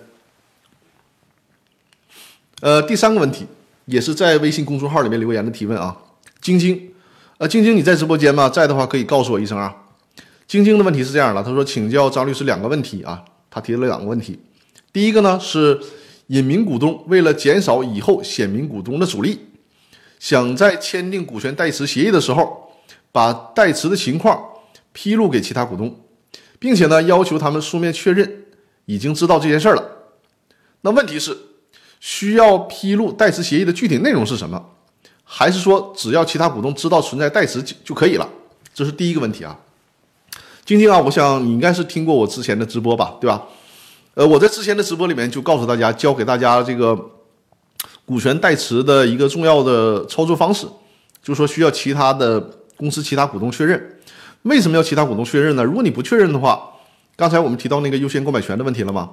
[2.60, 3.46] 呃，第三个问题
[3.84, 5.96] 也是在微信公众号里面留言的提问啊，
[6.40, 6.90] 晶晶，
[7.38, 8.48] 呃，晶晶你在直播间吗？
[8.48, 9.74] 在的话可以告诉我一声啊。
[10.46, 14.38] 晶晶的问题是这样的，他说请教张律师两个问题啊，他提了两个问题。
[14.92, 15.78] 第一个呢是
[16.28, 19.38] 隐名股东为了减少以后显名股东的阻力，
[20.18, 22.72] 想在签订股权代持协议的时候
[23.12, 24.40] 把代持的情况
[24.92, 25.94] 披露给其他股东。
[26.58, 28.44] 并且呢，要求他们书面确认
[28.86, 29.84] 已经知道这件事儿了。
[30.80, 31.36] 那问题是，
[32.00, 34.62] 需要披露代持协议的具体内容是什么？
[35.24, 38.28] 还是说只要其他股东知道存在代持就可以了？
[38.72, 39.58] 这是第一个问题啊。
[40.64, 43.42] 晶晶啊，我想你应该是听过我之前的直播吧，对吧？
[44.14, 46.98] 呃，我在之前的直播里面就告诉大家，教给大家这个
[48.04, 50.66] 股权代持的一个重要的操作方式，
[51.22, 52.40] 就是说需要其他的
[52.76, 53.98] 公司其他股东确认。
[54.42, 55.64] 为什么要其他股东确认呢？
[55.64, 56.62] 如果你不确认的话，
[57.16, 59.10] 刚才我们提到那个优先购买权的问题了吗？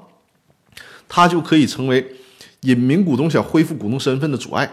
[1.10, 2.16] 它就可以成为
[2.64, 4.70] 隐名股东想恢复股东身份的阻碍。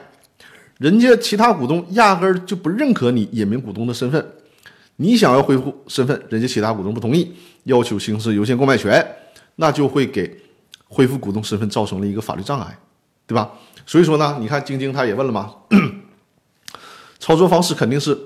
[0.79, 4.27] 人家其他股东压根儿就不认可你隐名股东的身份，
[4.97, 7.31] 你想要恢复身份，人家其他股东不同意，
[7.65, 9.07] 要求行使优先购买权，
[9.57, 10.35] 那就会给
[10.89, 12.79] 恢复股东身份造成了一个法律障碍，
[13.27, 13.51] 对吧？
[13.87, 15.55] 所以说呢，你看晶晶他也问了嘛，
[17.21, 18.19] 操作方式肯定是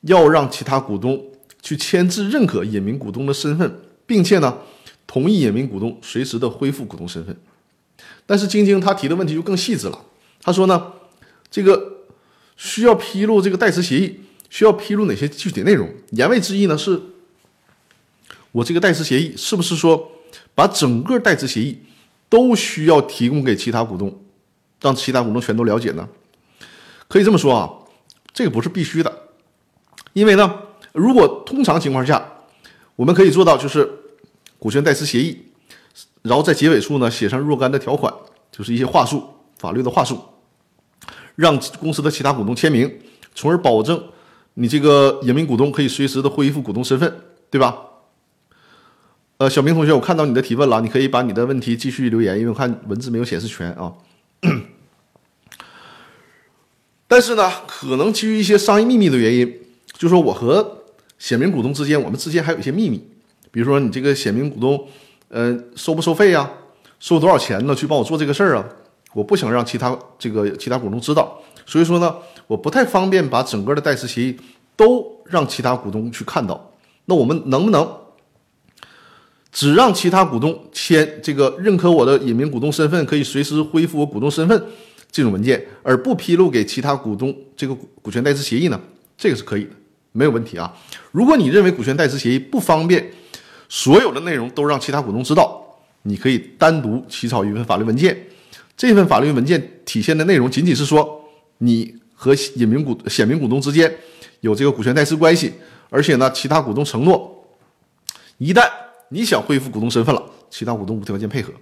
[0.00, 1.22] 要让其他股东。
[1.62, 3.70] 去签字认可隐名股东的身份，
[4.06, 4.56] 并且呢，
[5.06, 7.36] 同意隐名股东随时的恢复股东身份。
[8.26, 10.04] 但是晶晶他提的问题就更细致了，
[10.42, 10.92] 他说呢，
[11.50, 11.98] 这个
[12.56, 15.88] 需要披露这个代持协议需要披露哪些具体内容？
[16.10, 17.00] 言外之意呢是，
[18.52, 20.12] 我这个代持协议是不是说
[20.54, 21.78] 把整个代持协议
[22.28, 24.22] 都需要提供给其他股东，
[24.80, 26.08] 让其他股东全都了解呢？
[27.08, 27.70] 可以这么说啊，
[28.32, 29.28] 这个不是必须的，
[30.12, 30.62] 因为呢。
[30.92, 32.20] 如果通常情况下，
[32.96, 33.88] 我们可以做到就是
[34.58, 35.40] 股权代持协议，
[36.22, 38.12] 然后在结尾处呢写上若干的条款，
[38.50, 39.22] 就是一些话术，
[39.58, 40.18] 法律的话术，
[41.36, 42.92] 让公司的其他股东签名，
[43.34, 44.02] 从而保证
[44.54, 47.74] 你这个隐名股东可以随时的恢复股东身份，对吧？
[49.38, 53.94] 呃，小明同学，我看到你的提问了，你可以把你的问题继续留言，因为我看文字没有显示全啊。
[57.08, 59.60] 但是呢，可能基于一些商业秘密的原因，
[59.94, 60.82] 就说我和
[61.18, 63.02] 显名股东之间，我们之间还有一些秘密，
[63.50, 64.86] 比如说你这个显名股东，
[65.30, 66.50] 呃，收不收费呀？
[66.98, 67.74] 收多少钱呢？
[67.74, 68.64] 去帮我做这个事儿啊？
[69.14, 72.14] 我不想让其他这个其他股东知道，所以说呢，
[72.46, 74.36] 我不太方便把整个的代持协议
[74.76, 76.72] 都让其他股东去看到。
[77.06, 77.88] 那我们能不能
[79.50, 84.64] 只让其他股东签这个认可我的隐名股东身份，可以随时恢复我股东身份
[85.10, 88.80] 这种文件，而不披露给其他股东这个股权代持协议呢？
[89.16, 89.70] 这个是可以的。
[90.12, 90.76] 没有问题啊！
[91.12, 93.08] 如果你认为股权代持协议不方便，
[93.70, 95.64] 所有的内容都让其他股东知道，
[96.02, 98.26] 你可以单独起草一份法律文件。
[98.76, 101.22] 这份法律文件体现的内容仅仅是说，
[101.58, 103.94] 你和隐名股、显名股东之间
[104.40, 105.52] 有这个股权代持关系，
[105.88, 107.46] 而且呢，其他股东承诺，
[108.38, 108.68] 一旦
[109.10, 111.52] 你想恢复股东身份了，其他股东无条件配合，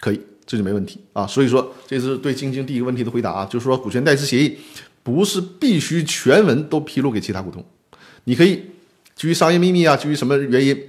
[0.00, 1.26] 可以，这就没问题啊。
[1.26, 4.56] 所以说，这是对晶晶第一个问题的回答啊，就是说，股权代持协议
[5.02, 7.62] 不是必须全文都披露给其他股东。
[8.24, 8.62] 你可以
[9.16, 10.80] 基于商业秘密啊，基于什么原因，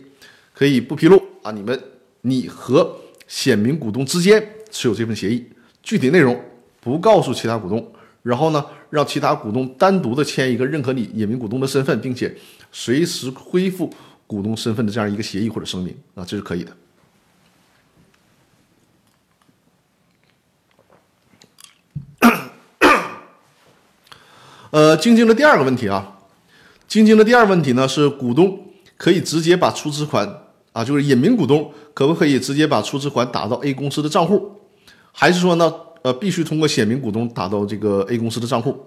[0.60, 1.54] 可以不披露啊？
[1.54, 1.82] 你们
[2.19, 2.93] 你和
[3.30, 5.48] 显名股东之间持有这份协议，
[5.82, 6.38] 具体内容
[6.82, 7.93] 不告诉其他股东，
[8.24, 12.36] 然后呢，让其他股东单独的签一个认可你隐名股东的身份，并且
[12.74, 13.89] 随时恢复
[14.28, 16.76] 股东身份的这样一个协议或者声明啊，这是可以的。
[24.72, 26.19] 呃，晶晶的第二个问题啊。
[26.86, 34.51] 晶晶的第二个问题呢是，股东可以直接把出资款啊，就是隐名股东可不可以直接把出资款打到 A 公司的账户，
[35.12, 38.86] 还是说呢，呃，必须通过显名股东打到这个 A 公司的账户？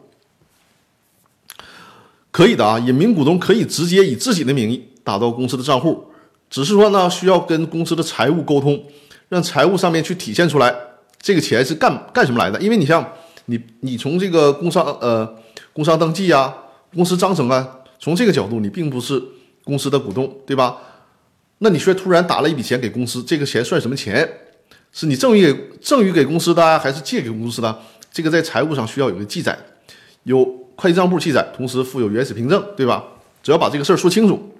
[2.30, 6.06] 可以的啊，隐名股东可以直接以自己的名义打到公司的账户，
[6.48, 8.82] 只是说呢，需要跟公司的财务沟通，
[9.28, 10.74] 让财务上面去体现出来
[11.20, 12.58] 这个钱是干干什么来的。
[12.62, 13.06] 因为你像
[13.46, 15.28] 你你从这个工商呃
[15.74, 16.54] 工商登记啊、
[16.94, 19.22] 公司章程啊，从这个角度，你并不是
[19.64, 20.78] 公司的股东，对吧？
[21.62, 24.28] 那你却突然打了一笔钱给公司，这个钱算什么钱？
[24.92, 27.80] 是你赠予赠予给公司的，还是借给公司的？
[28.12, 29.58] 这个在财务上需要有个记载，
[30.24, 30.60] 有。
[30.74, 33.04] 会计账簿记载，同时附有原始凭证，对吧？
[33.40, 34.52] 只要把这个事儿说清楚。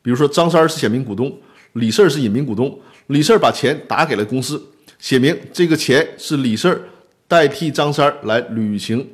[0.00, 1.36] 比如说，张三是显名股东，
[1.74, 2.80] 李四是隐名股东。
[3.08, 4.62] 李四把钱打给了公司，
[4.98, 6.88] 写明这个钱是李四
[7.28, 9.06] 代替张三来履行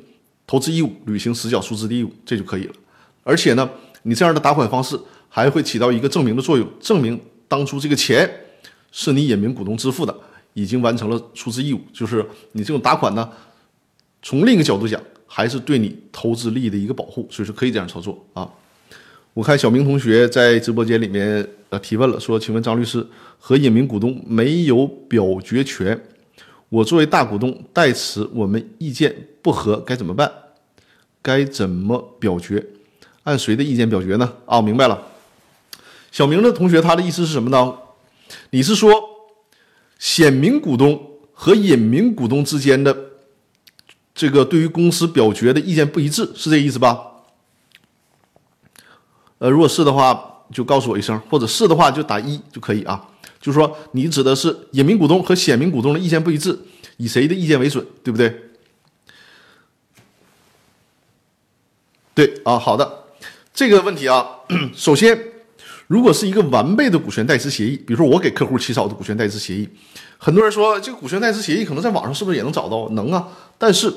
[0.47, 2.73] 投资义务、履行实缴出资的义务，这就可以了。
[3.23, 3.69] 而且呢，
[4.03, 4.97] 你这样的打款方式
[5.29, 8.29] 还会起到一个证明的作用，证明当初这个钱
[8.91, 10.13] 是你隐名股东支付的，
[10.53, 11.79] 已经完成了出资义务。
[11.93, 13.29] 就是你这种打款呢，
[14.21, 15.01] 从另一个角度讲。
[15.31, 18.49] 还是对你投资利益的一个保护，所以说可以这样操作啊。
[19.35, 23.05] 我看小明同学在直播间里面呃提问了，说：“请问张律师，
[23.37, 25.97] 和隐名股东没有表决权，
[26.69, 30.29] 我作为大股东代持，我们意见不合该怎么办？
[31.21, 32.65] 该怎么表决？
[33.21, 34.99] 按谁的意见表决呢？”啊，明白了。
[36.11, 37.73] 小明的同学他的意思是什么呢？
[38.51, 38.91] 你是说
[39.97, 42.95] 显名股东和隐名股东之间的？
[44.13, 46.99] 这个对于公司表决的意见不一致，是这意思吧？
[49.37, 53.07] 呃，如果是的话，就告诉我一声；或者是的话，就打一就可以啊。
[53.39, 56.59] 就是说，你指的是隐名股东和显名股东的意见不一致，
[56.97, 58.49] 以谁的意见为准，对不对？
[62.13, 63.05] 对啊，好的。
[63.53, 64.27] 这个问题啊，
[64.75, 65.28] 首先，
[65.89, 69.67] 如果是一个完备的股权代持协议，比如说我给客户起草的股权代持协议，
[70.17, 72.87] 很多人说这个股权代持协议可能在网上是不是也能找到？
[72.91, 73.93] 能啊，但是。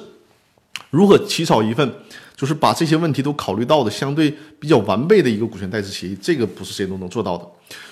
[0.89, 1.91] 如何起草一份
[2.37, 6.17] 就是把这些问题都考虑到的相对比较完备的一个股权代持协议？
[6.21, 7.45] 这个不是谁都能做到的。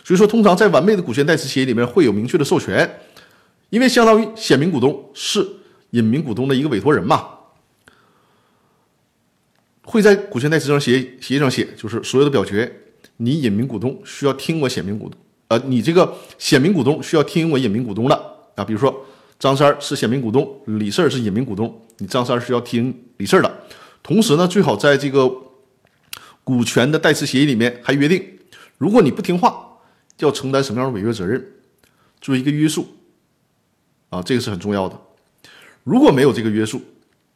[0.05, 3.01] 所以说，通常在完备的股权代持协议里面会有明确的授权，
[3.71, 5.47] 因为相当于显名股东是
[5.91, 7.27] 隐名股东的一个委托人嘛，
[9.83, 12.71] 会在股权代持上协议协议上写，就是所有的表决，
[13.21, 18.15] 你隐名股东需要听我显名股东，呃，你这个显名股东需要听我隐名股东的
[18.57, 19.07] 啊，比如说。
[19.41, 21.81] 张三是显名股东，李四是隐名股东。
[21.97, 23.51] 你张三是要听李四的，
[24.03, 25.27] 同时呢，最好在这个
[26.45, 28.23] 股权的代持协议里面还约定，
[28.77, 29.79] 如果你不听话，
[30.19, 31.43] 要承担什么样的违约责任，
[32.21, 32.87] 做一个约束
[34.11, 35.01] 啊，这个是很重要的。
[35.85, 36.83] 如果没有这个约束，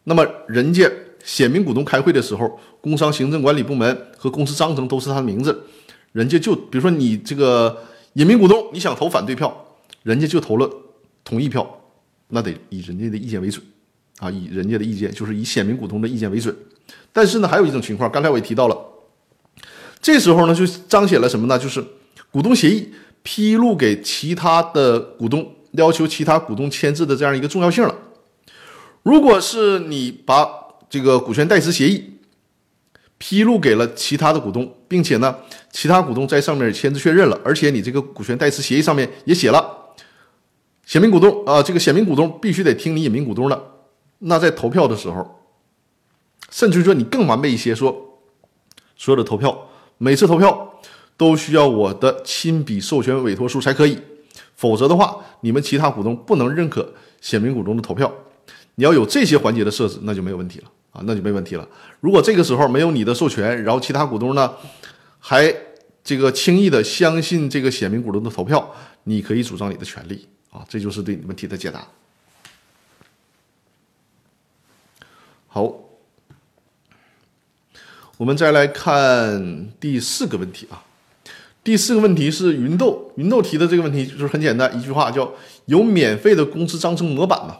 [0.02, 0.86] 那么人家
[1.24, 5.64] 显名股东开会的时候，工商行政管理部门和公司章程都是他的名字，
[6.12, 7.76] 人家就比如说你这个
[8.12, 9.66] 隐名股东，你想投反对票，
[10.02, 10.70] 人家就投了
[11.24, 11.80] 同意票。
[12.28, 13.64] 那得以人家的意见为准，
[14.18, 16.56] 啊，以人家的意见就是以显名股东的意见为准。
[17.12, 18.76] 但是呢，还有一种情况，刚才我也提到了，
[20.00, 21.58] 这时候呢就彰显了什么呢？
[21.58, 21.84] 就是
[22.32, 27.94] 股东协议披露给其他的股东，要求其他股东签字的这样一个重要性了。
[29.02, 30.63] 如果是你把
[30.94, 32.04] 这个股权代持协议
[33.18, 35.34] 披露给了其他的股东，并且呢，
[35.72, 39.92] 其他股东在上面签字确认了，而且你这个股权代持协议上面也写了。
[40.86, 43.60] 显名股东啊，这个显名股东必须得听你隐名股东的。
[44.20, 45.40] 那在投票的时候，
[46.48, 48.20] 甚至说你更完备一些，说
[48.94, 49.66] 所有的投票，
[49.98, 50.80] 每次投票
[51.16, 53.98] 都需要我的亲笔授权委托书才可以，
[54.54, 58.12] 否则的话，你们其他股东不能认可显名股东的投票。
[58.76, 61.68] 你要有这些环节的设置，那就没有问题了啊，那就没问题了。
[62.00, 64.50] 如果这个时候没有你的授权，然后其他股东呢
[65.18, 65.54] 还
[66.02, 70.26] 这个轻易的相信这个显名股东的投票，你可以主张你的权利。
[70.50, 71.84] 啊，这就是对你问题的解答。
[75.48, 75.74] 好，
[78.16, 80.84] 我们再来看第四个问题啊。
[81.64, 85.32] 第四个问题是云豆云豆提的这个问题，就是很简单，一句话叫
[85.66, 87.56] “有免费的公司章程模板吗？”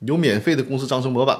[0.00, 1.38] 有免费的公司章程模板。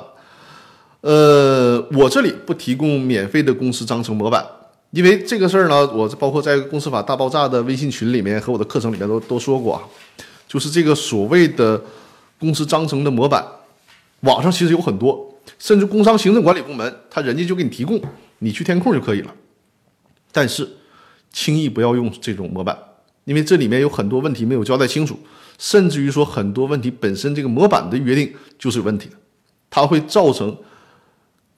[1.05, 4.43] 呃，我这里不提供免费的公司章程模板，
[4.91, 9.83] 因为这个事儿呢，我包括在公司法大爆炸的微信群里面和我的课程里面都都说过啊。
[10.49, 11.79] 就是这个所谓的
[12.41, 13.47] 公司章程的模板，
[14.21, 18.01] 网上其实有很多，甚至工商行政管理部门，他人家就给你提供，
[18.39, 19.35] 你去填空就可以了。
[20.33, 20.67] 但是，
[21.31, 22.75] 轻易不要用这种模板，
[23.25, 25.19] 因为这里面有很多问题没有交代清楚，
[25.59, 29.17] 甚至于说很多问题本身这个模板的约定就是有问题的，
[29.69, 30.57] 它会造成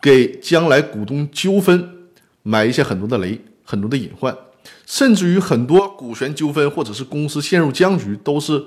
[0.00, 2.08] 给将来股东纠纷
[2.42, 4.36] 埋下很多的雷，很多的隐患。
[4.84, 8.64] 甚至于很多股权纠纷或者是公司陷入僵局，都是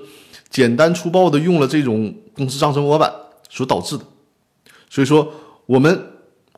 [0.48, 3.10] 简单粗暴的用了这种公司章程模板
[3.48, 4.04] 所导致的。
[4.88, 5.32] 所以说，
[5.66, 6.06] 我们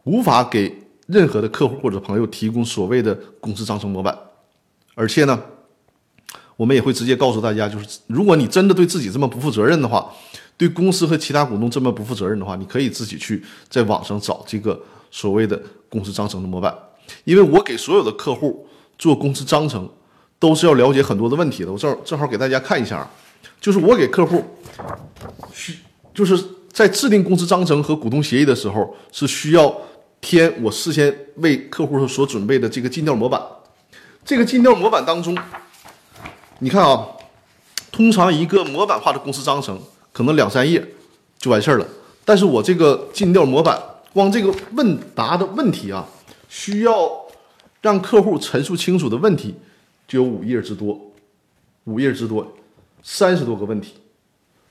[0.04, 0.74] 无法给
[1.06, 4.16] 任何的客户或者朋友提供所谓的公司章程模板，
[4.94, 5.40] 而且呢，
[6.56, 10.12] 我们也会直接告诉大家，就是如果你真的对自己这么不负责任的话，
[10.62, 16.72] 对公司和其他股东这么不负责任的话，你可以自己去在网上找这个所谓的公司章程的模板，
[17.24, 18.64] 因为我给所有的客户
[18.96, 19.90] 做公司章程，
[20.38, 21.72] 都是要了解很多的问题的。
[21.72, 23.04] 我正正好给大家看一下，
[23.60, 24.44] 就是我给客户
[25.52, 25.76] 需
[26.14, 26.40] 就是
[26.70, 29.76] 在制定公司章程和股东协议的时候，是需要
[30.20, 33.42] 填我事先为客户所准备的这个尽调模板。
[34.24, 35.36] 这个尽调模板当中，
[36.60, 37.04] 你看啊，
[37.90, 39.76] 通常一个模板化的公司章程。
[40.12, 40.86] 可能两三页
[41.38, 41.86] 就完事儿了，
[42.24, 43.80] 但是我这个尽调模板，
[44.12, 46.06] 光这个问答的问题啊，
[46.48, 47.10] 需要
[47.80, 49.54] 让客户陈述清楚的问题，
[50.06, 51.00] 就有五页之多，
[51.84, 52.46] 五页之多，
[53.02, 53.94] 三十多个问题。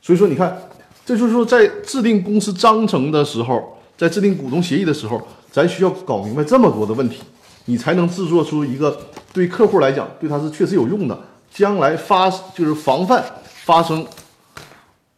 [0.02, 0.62] 所以说，你看，
[1.06, 5.22] 这就是说，在制定公司章程的时候，在制定股东协议的时候，
[5.52, 7.18] 咱需要搞明白这么多的问题，
[7.66, 8.98] 你才能制作出一个
[9.34, 11.20] 对客户来讲，对他是确实有用的，
[11.52, 13.26] 将来发就是防范
[13.66, 14.06] 发生。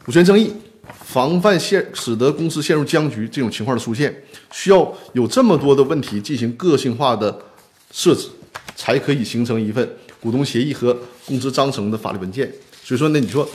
[0.06, 0.52] 股权争议，
[1.06, 4.14] 防范陷使得公司陷入僵局这种情况的出现，
[4.52, 7.40] 需要有这么多的问题进行个性化的
[7.90, 8.28] 设置，
[8.76, 9.90] 才可以形成一份
[10.20, 12.52] 股东协议和公司章程的法律文件。
[12.84, 13.48] 所以说呢，你说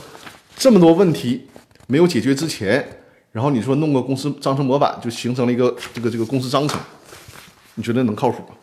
[0.57, 1.39] 这么多问题
[1.85, 2.83] 没有解决之前，
[3.31, 6.79] 然后你说弄个公司章程模板就形成了一个这个这个公司章程，
[7.75, 8.55] 你觉得能靠谱吗？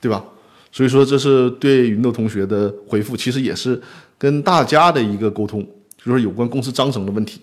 [0.00, 0.24] 对吧？
[0.72, 3.80] 所以说这是对云豆同学的回复，其实也是
[4.18, 5.64] 跟大家的一个沟通。
[6.08, 7.42] 就是有关公司章程的问题，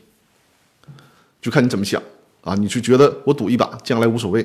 [1.39, 2.01] 就看你怎么想
[2.41, 2.55] 啊！
[2.55, 4.43] 你是觉得我赌一把，将来无所谓，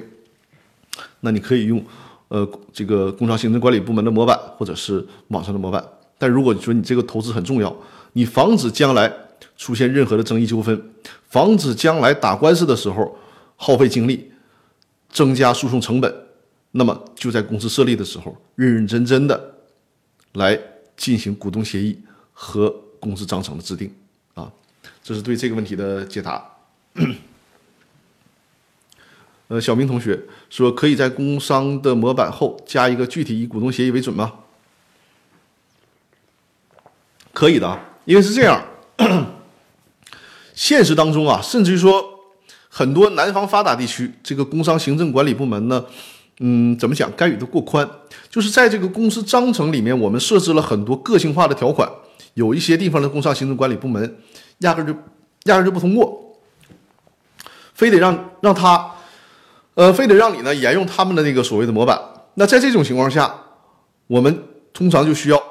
[1.20, 1.82] 那你可以用
[2.28, 5.82] 呃这个工商行政管理部门的模板，或者是网上的模板。
[6.18, 7.74] 但如果你说你这个投资很重要，
[8.12, 9.10] 你防止将来
[9.56, 10.78] 出现任何的争议纠纷，
[11.30, 13.16] 防止将来打官司的时候
[13.56, 14.30] 耗费精力，
[15.08, 16.14] 增加诉讼成本，
[16.72, 19.54] 那么就在公司设立的时候，认认真真的
[20.34, 20.60] 来
[20.94, 21.98] 进行股东协议
[22.34, 22.68] 和
[22.98, 23.90] 公司章程的制定。
[25.02, 26.44] 这是对这个问题的解答。
[29.48, 30.16] 呃，小明同学
[30.48, 34.32] 说，可以在工商的模板后加一个具体以股东协议为准吗？
[37.32, 38.64] 可以的，因为是这样，
[40.54, 42.04] 现实当中啊，甚至于说
[42.68, 45.84] 很多南方发达地区，这个工商行政管理部门呢，
[46.38, 47.88] 嗯，怎么讲，干预的过宽，
[48.28, 51.90] 就是在这个公司章程里面，我们设置了很多个性化的条款，
[52.34, 54.16] 有一些地方的工商行政管理部门。
[54.60, 54.94] 压根就
[55.44, 56.38] 压根就不通过，
[57.74, 58.90] 非得让让他，
[59.74, 62.00] 呃，非得让你呢沿用他们的那个所谓的模板。
[62.34, 63.34] 那在这种情况下，
[64.06, 64.42] 我们
[64.72, 65.42] 通常就需要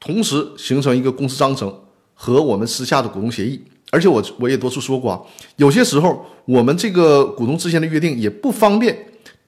[0.00, 1.72] 同时形成一个公司章程
[2.14, 3.62] 和我们私下的股东协议。
[3.90, 5.20] 而且我我也多次说过啊，
[5.56, 8.96] 有些时候我们这个股东之间的约定也不方便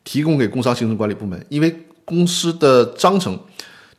[0.04, 3.36] 提供给工商行政管理部门，因为公司的章程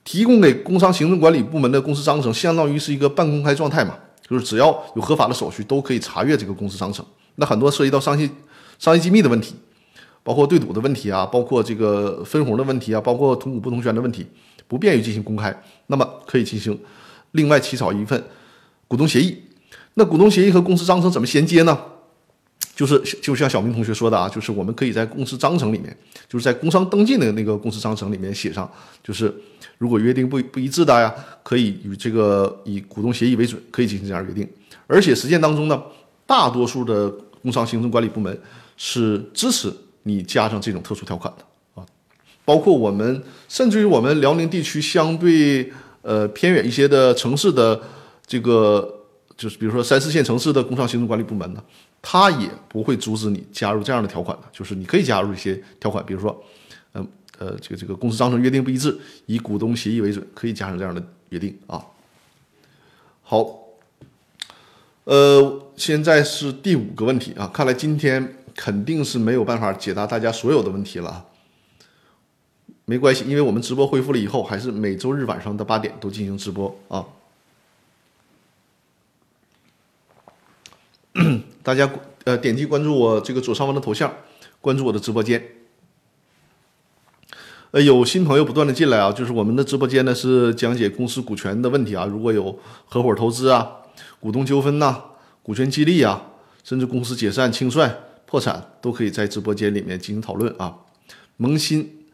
[0.05, 3.97] 提供给工商行政管理部门的公司章程，相当于是一个半公开状态嘛。
[4.29, 7.05] 就是只要有合法的手续，都可以查阅这个公司章程。
[7.35, 8.29] 那很多涉及到商业
[8.79, 9.55] 商业机密的问题，
[10.23, 14.25] 包括对赌的问题啊，包括这个分红的问题啊，包括同股不同权的问题，
[14.67, 15.55] 不便于进行公开。
[15.87, 16.77] 那么可以进行
[17.31, 18.21] 另外起草一份
[18.87, 19.41] 股东协议。
[19.93, 21.79] 那股东协议和公司章程怎么衔接呢？
[22.75, 25.95] 就是就像小明同学说的啊，就是我们可以在公司章程里面，
[26.29, 28.69] 就是在工商登记的那个公司章程里面写上，
[29.03, 29.33] 就是
[29.77, 31.13] 如果约定不不一致的呀，
[31.43, 34.47] 可以与这个以股东协议为准，可以进行这样约定。
[34.87, 35.81] 而且实践当中呢，
[36.25, 37.09] 大多数的
[37.41, 38.41] 工商行政管理部门
[38.75, 39.71] 是支持
[40.03, 41.85] 你加上这种特殊条款的啊，
[42.45, 45.71] 包括我们甚至于我们辽宁地区相对
[46.01, 47.81] 呃偏远一些的城市的
[48.25, 48.93] 这个。
[49.37, 51.63] 就是比如说三四线城市的工商行政管理部门呢，
[52.01, 56.43] 他也不会阻止你加入这样的条款的，就是你可以加入一些条款，比如说，
[57.37, 61.85] 呃，这个这个公司章程约定不一致，以股东协议为准，可以加上这样的约定啊。
[63.21, 63.59] 好，
[65.03, 71.25] 呃，现在是第五个问题啊，看来今天肯定是没有办法解答大家所有的问题了，
[72.85, 77.05] 没关系，因为我们直播恢复了以后，还是每周日晚上的八点都进行直播啊。
[81.61, 81.91] 大家
[82.23, 84.13] 呃点击关注我这个左上方的头像，
[84.61, 85.56] 关注我的直播间。
[87.71, 93.69] 呃，有新朋友不断的进来啊，就是我们的直播间呢是讲解公司股权的问题啊，如果有合伙投资啊、
[94.19, 94.97] 股东纠纷呐、
[95.43, 96.21] 股权激励啊，
[96.63, 97.93] 甚至公司解散清算、
[98.25, 100.73] 破产，都可以在直播间里面进行讨论啊。
[101.35, 102.05] 萌新，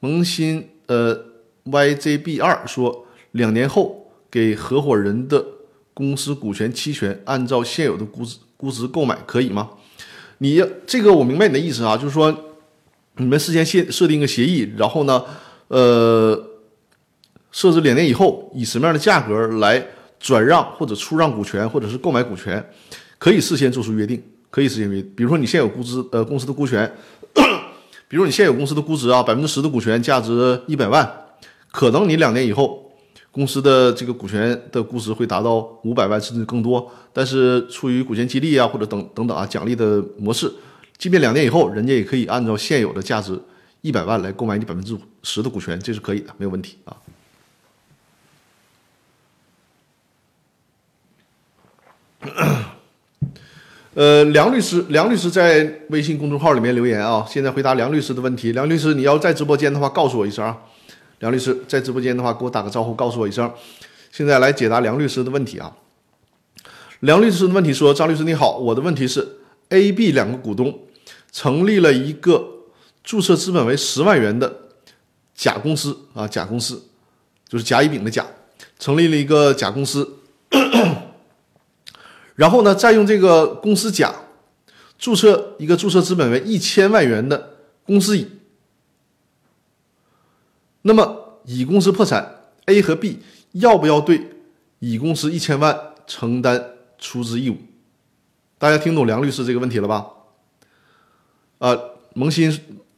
[0.00, 1.18] 萌新，呃
[1.64, 5.44] ，YJB 二说，两年后给合伙人的
[5.94, 9.70] 公司股权期权按照现有的估值估值购买可以吗？
[10.38, 12.49] 你这个我明白你的意思啊，就是说
[13.20, 15.22] 你们事先先设定一个协议，然后呢，
[15.68, 16.34] 呃，
[17.52, 19.86] 设置两年以后以什么样的价格来
[20.18, 22.64] 转让或者出让股权或者是购买股权，
[23.18, 26.90] 可以事先做出约定，可以事先约定，比如说你现有估值呃公司的股权，
[28.08, 31.08] 比如你现有公司的估值啊百分之十的股权价值一百万，
[31.70, 32.86] 可能你两年以后。
[33.32, 40.52] 公司的这个股权的估值会达到五百万甚至更多，但是出于股权激励啊或者等等等啊奖励的模式，
[41.00, 43.40] 即便两年以后，人家也可以按照现有的价值
[43.80, 46.94] 一百万来购买你百分之十的股权，这是可以的，没有问题啊。
[53.94, 58.52] 呃，梁律师，梁律师在微信公众号里面留言啊，现在回答梁律师的问题。
[58.52, 60.54] 梁律师，你要在直播间的话，告诉我一声啊。
[61.20, 63.50] 梁律师在直播间的话，给我打个招呼，告诉我一声。
[64.12, 65.74] 现在来解答梁律师的问题啊。
[67.00, 69.26] 梁律师的问题说：“张律师你好，我的问题是
[69.70, 70.78] ，A、B 两个股东
[71.32, 72.44] 成立了一个
[73.02, 74.68] 注册资本为十万元的
[75.34, 76.82] 甲公司啊，甲公司
[77.48, 78.26] 就是甲乙丙的甲，
[78.78, 80.16] 成立了一个甲公司。
[82.34, 84.14] 然后呢，再用这个公司甲
[84.98, 88.26] 注册一个注册资本为一千万元的公司乙。”
[90.82, 93.18] 那么乙公司破产，A 和 B
[93.52, 94.30] 要不要对
[94.78, 96.64] 乙公司一千万承担
[96.98, 97.58] 出资义务？
[98.56, 100.06] 大家听懂梁律师这个问题了吧？
[101.60, 101.78] 呃，
[102.14, 102.50] 萌新，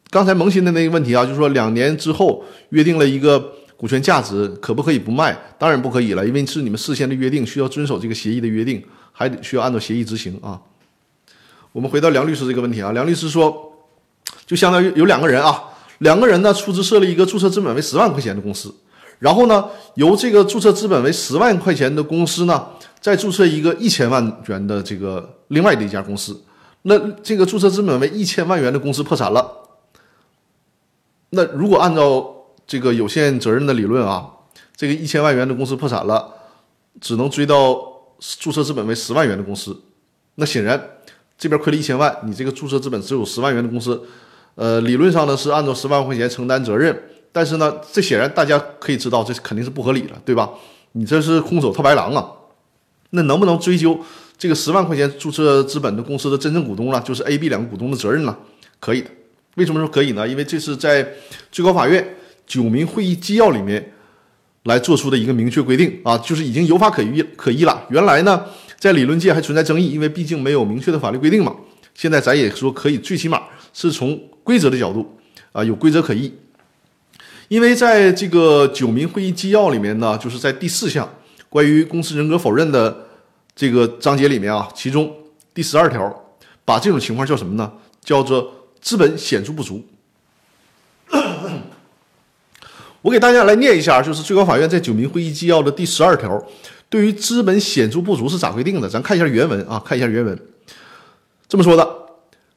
[0.09, 5.37] 刚才萌新的那个问题啊，就是说两年之后约定了一个股权价值，可不可以不卖？
[5.59, 10.61] 当然不可以了，因为是你们事先的约定，需要遵守这个协议的约定，还得需要按照协议执行啊。
[11.73, 13.73] 我们回到梁律师这个问题啊，梁律师说，
[14.47, 15.65] 就相当于有两个人啊。
[15.99, 18.73] 两个人呢，出资设立一个注册资本为十万块钱的公司，
[19.19, 22.65] 然后呢，由这个注册资本为十万块钱的公司呢，
[23.01, 26.41] 再注册一个一千万元的这个另外的一家公司。
[26.83, 29.69] 那这个注册资本为一千万元的公司破产了，
[31.31, 32.35] 那如果按照
[32.67, 34.29] 这个有限责任的理论啊，
[34.77, 36.35] 这个一千万元的公司破产了，
[37.01, 37.81] 只能追到
[38.39, 39.81] 注册资本为十万元的公司。
[40.35, 40.89] 那显然
[41.39, 44.03] 这边亏了一千万，你这个注册资本只有十万元的公司。
[44.55, 47.03] 呃，理论上呢是按照十万块钱承担责任，
[47.33, 50.51] 但是呢，这显然大家可以知道，这肯定是不合理的，对吧？
[50.93, 52.33] 你这是空手套白狼啊！
[53.11, 53.99] 那能不能追究
[54.43, 57.01] 这个十万块钱注册资本的公司的真正股东呢？
[57.07, 58.37] 就是 A、B 两个股东的责任呢？
[58.81, 59.09] 可以的。
[59.55, 60.27] 为什么说可以呢？
[60.27, 61.09] 因为这是在
[61.53, 62.05] 最高法院
[62.45, 63.93] 九民会议纪要里面
[64.65, 67.87] 来做出的一个明确规定啊，就是已经有法可依可依了。
[67.89, 68.45] 原来呢，
[68.81, 71.55] 在理论界还存在争议，因为毕竟没有明确的法律规定嘛。
[71.95, 74.21] 现在咱也说可以，最起码是从。
[74.43, 75.09] 规则的角度
[75.53, 76.35] 啊，有规则可依，
[77.47, 81.09] 因为在这个九民会议纪要里面呢，就是在第四项
[81.49, 83.07] 关于公司人格否认的
[83.55, 85.15] 这个章节里面啊，其中
[85.53, 86.35] 第十二条
[86.65, 87.73] 把这种情况叫什么呢？
[88.03, 89.85] 叫做资本显著不足。
[93.03, 96.43] 我给大家来念一下，就是最高法院在九民会议纪要的第十二条，
[96.89, 98.89] 对于资本显著不足是咋规定的？
[98.89, 100.39] 咱看一下原文啊，看一下原文，
[101.49, 101.99] 这么说的。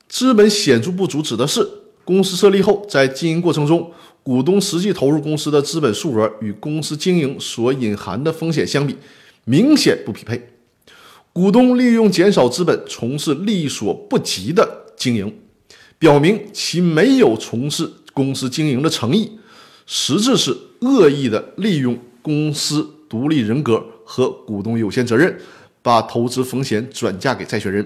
[0.07, 1.67] 资本显著不足指的是
[2.03, 3.91] 公司设立后，在经营过程中，
[4.23, 8.95] 股东实际投入公司的资本数额与公司经营所隐含的风险相比，
[9.43, 10.54] 明显不匹配。
[11.35, 15.37] 股东利用减少资本从事力所不及的经营，
[15.99, 19.29] 表明其没有从事公司经营的诚意，
[19.85, 25.37] 实质是恶意的利用公司独立人格和股东有限责任，
[25.81, 27.85] 把投资风险转嫁给债权人。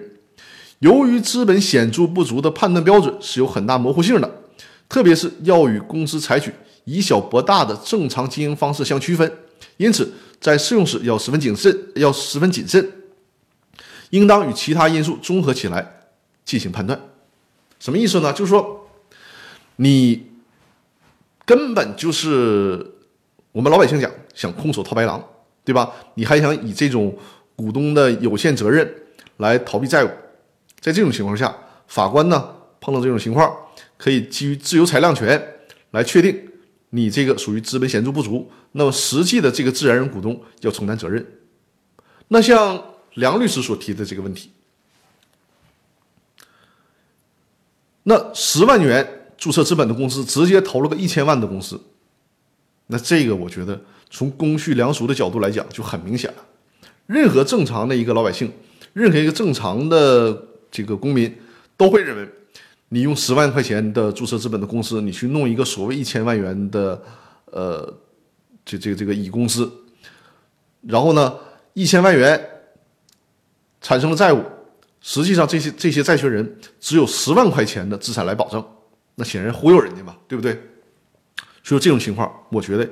[0.78, 4.32] 由于资本显著不足的判断标准是有很大模糊性的，
[4.88, 9.32] 特别是要与公司采取以小博大的正常经营方式相区分，
[9.78, 12.88] 因此在适用时要十分谨慎，要十分谨慎，
[14.10, 16.01] 应当与其他因素综合起来
[16.45, 16.99] 进行判断。
[17.80, 18.34] 什么意思呢？
[18.34, 18.88] 就是说，
[19.78, 20.28] 你
[21.45, 22.93] 根本就是
[23.51, 25.24] 我们老百姓讲想空手套白狼，
[25.64, 25.91] 对吧？
[26.16, 27.18] 你还想以这种
[27.55, 28.93] 股东的有限责任
[29.38, 30.10] 来逃避债务？
[30.80, 31.55] 在这种情况下，
[31.88, 33.55] 法官呢碰到这种情况，
[33.97, 35.41] 可以基于自由裁量权
[35.91, 36.38] 来确定
[36.89, 41.26] 你这个属于资本显著不足，那么实际的这个自然人股东要承担责任。
[42.28, 42.84] 那像
[43.20, 44.51] 梁律师所提的这个问题，
[48.03, 51.80] 那十万元注册资本的公司直接投了个一千万的公司，
[52.88, 56.45] 那这个我觉得从公序良俗的角度来讲就很明显了。
[57.07, 58.51] 任何正常的一个老百姓，
[58.93, 60.45] 任何一个正常的。
[60.72, 61.36] 这个公民
[61.76, 62.30] 都会认为，
[62.89, 67.01] 你用十万块钱的注册资本的公司，你去弄一个所谓一千万元的
[67.45, 67.91] 呃
[68.63, 69.67] 这这个这个乙公司，
[70.82, 71.36] 然后呢
[71.74, 72.39] 一千万元
[73.82, 74.44] 产生了债务，
[75.02, 78.64] 实际上这些这些债权人只有十万块钱的资产来保证，
[79.16, 80.62] 那显然忽悠人家嘛，对不对？
[81.64, 82.90] 所以这种情况，我觉得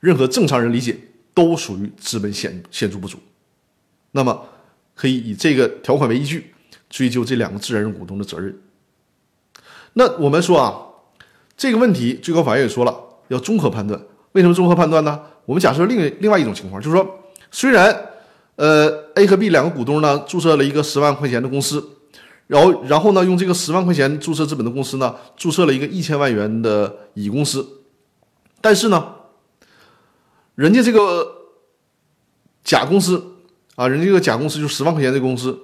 [0.00, 0.96] 任何正常人理解
[1.34, 3.18] 都属于资本显显著不足，
[4.12, 4.46] 那么
[4.94, 6.54] 可以以这个条款为依据
[6.88, 8.56] 追究这两个自然人股东的责任。
[9.94, 10.74] 那我们说啊，
[11.56, 12.96] 这个问题最高法院也说了，
[13.28, 14.00] 要综合判断。
[14.32, 15.20] 为什么综合判断呢？
[15.46, 18.10] 我们假设另另外一种情况，就是说，虽然
[18.56, 21.84] 呃 A 和 B 两个股东呢注册了一个十万块钱的公司，
[22.46, 27.66] 然后然后呢用这个十万块钱注册资本的公司呢注册了一个一千万元的乙公司，
[28.60, 29.14] 但是呢，
[30.54, 31.26] 人家这个
[32.62, 33.22] 甲公司
[33.74, 35.58] 啊，人家这个甲公司就十万块钱的公司，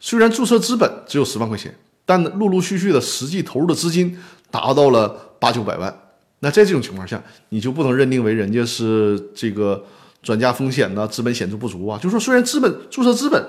[0.00, 4.16] 虽然注册资本只有十万块钱，但陆陆续续的实际投入的资金
[4.50, 6.02] 达到了八九百万。
[6.40, 9.84] 那在这种情况下，你就不能认定为人家是这个
[10.26, 11.06] 转嫁风险呢？
[11.06, 11.96] 资本显著不足啊。
[11.98, 13.40] 就是说，虽然资本注册资本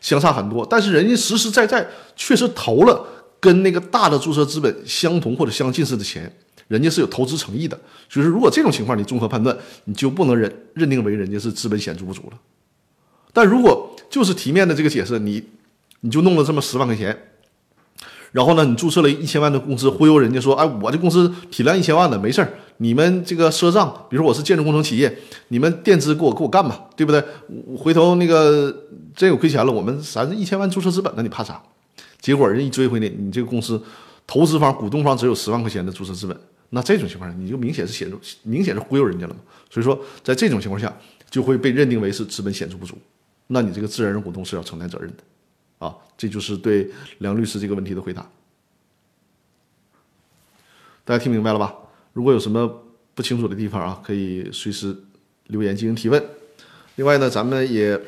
[0.00, 3.06] 相差很多，但是人家实实在在确实投了
[3.38, 6.30] 跟那个大的注册资本相同或者相近似的钱，
[6.66, 7.78] 人家是有投资诚意的。
[8.08, 12.38] 所以说，如果这种情况你综合判断，你就不能认认定为人家是资本显著不足了。
[13.32, 15.42] 但如果就是体面的这个解释，你
[16.00, 17.16] 你就弄了这么十万块钱。
[18.32, 25.18] 然后呢，你注册了一千万的公司，忽悠人家说，哎，我这公司体量一千万的，没事儿，你们这个赊账，比如说我是建筑工程企业，
[25.48, 27.22] 你们垫资给我给我干吧，对不对？
[27.76, 31.62] 回头那个真有亏钱了，我们咱是一千万注册资本，那你怕啥？
[32.20, 33.80] 结果人家一追回你，你这个公司
[34.26, 36.38] 投资方、股东方只有十万块钱的注册资本，
[36.70, 39.40] 那这种情况下，你就明显是显著，明显是忽悠人家了嘛。
[39.70, 40.92] 所以说，在这种情况下，
[41.30, 42.96] 就会被认定为是资本显著不足，
[43.46, 45.86] 那你这个自然人股东是要承担责任的。
[45.86, 48.26] 啊，这就是对梁律师这个问题的回答。
[51.04, 51.74] 大家听明白了吧？
[52.14, 52.66] 如果有什么
[53.14, 54.96] 不清楚的地方啊，可以随时
[55.48, 56.20] 留言进行提问。
[56.96, 58.00] 另外呢，咱们也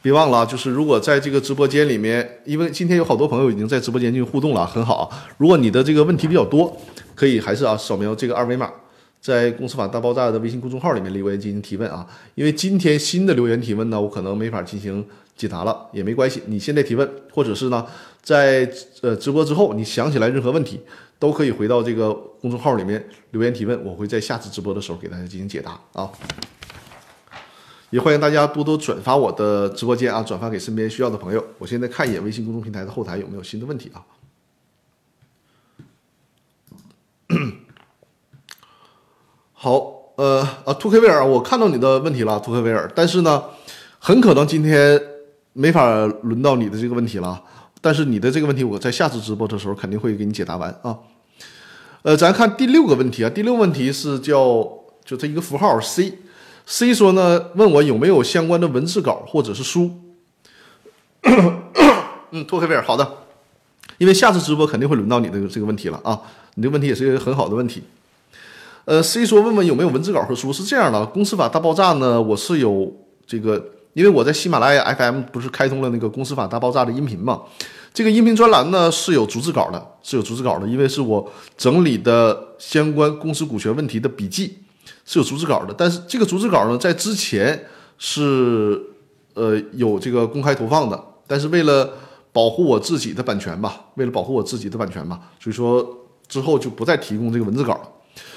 [0.00, 5.12] 别忘了，就是如果在这个直播间里面，因为今天有好多朋友已经在直播间进行互动了，很好。
[5.36, 6.74] 如果你的这个问题比较多，
[7.14, 8.72] 可以还是啊扫描这个二维码，
[9.20, 12.06] 在《公司法大爆炸》的微信公众号里面留言进行提问啊。
[12.34, 15.04] 因为今天新的留言提问呢，我可能没法进行。
[15.36, 17.84] 解答了也没关系，你现在提问，或者是呢，
[18.22, 18.66] 在
[19.02, 20.80] 呃直播之后你想起来任何问题，
[21.18, 26.10] 都可以回到这个公众号里面留言提问，我会在下次直播的时候给大家进行解答啊。
[27.90, 31.44] 也欢迎大家多多转发我的直播间啊，转发给身边需要的朋友。
[31.58, 34.04] 我现在看一眼微信公众平台的后台有没有新的问题啊。
[39.52, 43.42] 好，呃啊，图克威尔，我看到你的问题了，图克威尔，但是呢，
[43.98, 45.00] 很可能今天。
[45.58, 47.42] 没法轮到你的这个问题了，
[47.86, 50.98] 但是你的这个问题我在下次直播的时候肯定会给你解答完啊。
[52.02, 54.68] 呃，咱看第六个问题啊，第六个问题是叫
[55.04, 59.92] 就这一个符号 C，C 说呢问我有没有相关的文字稿或者是书。
[62.32, 63.08] 嗯，托克维尔，好的，
[63.98, 66.20] 因为下次直播肯定会轮到你的这个问题了啊，
[66.56, 67.84] 你这个问题也是一个很好的问题。
[68.84, 72.92] 呃，C 说问问有没有文字稿和书，是这样的，《公司法大爆炸》呢，我是有
[73.28, 73.64] 这个。
[73.96, 77.40] 因为我在喜马拉雅 FM 不是开通了那个公司法大爆炸的音频嘛，
[77.96, 84.58] 这个音频专栏呢是有逐字稿的，是有逐字稿的，因为是我整理的相关公司股权问题的笔记
[85.06, 87.58] 是有逐字稿的，但是这个逐字稿呢在之前
[87.96, 88.78] 是
[89.32, 91.90] 呃有这个公开投放的，但是为了
[92.34, 97.88] 保护我自己的版权吧，为了保护我自己的版权吧，所以说之后就不再提供这个文字稿了。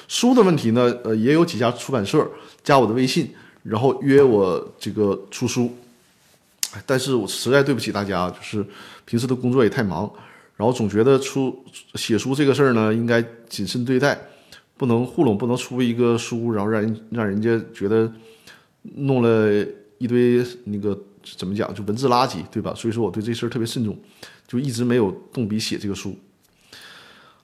[0.08, 2.26] 书的问题呢，呃也有几家出版社
[2.64, 3.36] 加我的微信。
[3.64, 5.70] 然后约我这个出书，
[6.88, 8.66] 但是我实在对不起大家，就是
[9.10, 10.08] 平时的工作也太忙，
[10.56, 14.16] 然后总觉得出写书这个事儿呢，应该谨慎对待，
[14.78, 18.14] 不能糊弄，不能出一个书，然后让人让人家觉得
[18.84, 19.66] 弄了
[19.98, 20.96] 一堆那个
[21.36, 22.72] 怎么讲，就文字垃圾，对吧？
[22.76, 24.00] 所以说我对这事儿特别慎重，
[24.48, 26.16] 就一直没有动笔写这个书。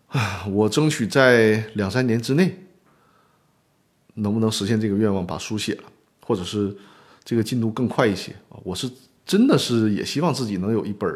[0.10, 2.56] 啊，我争取在两三年之内，
[4.14, 5.84] 能不能实现这个愿望，把书写了。
[6.28, 6.76] 或者是
[7.24, 8.58] 这个进度更快一些啊！
[8.64, 8.90] 我是
[9.28, 11.08] 真的是也希望自己能有一本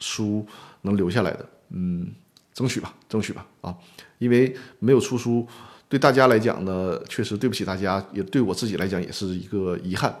[0.00, 0.44] 书
[0.82, 2.10] 能留下来的，嗯，
[2.52, 3.74] 争取吧，争取吧啊！
[4.18, 5.46] 因为没有出书，
[5.88, 10.14] 对大家来讲呢，确实对不起大家，也对我自己来讲也是一个遗憾。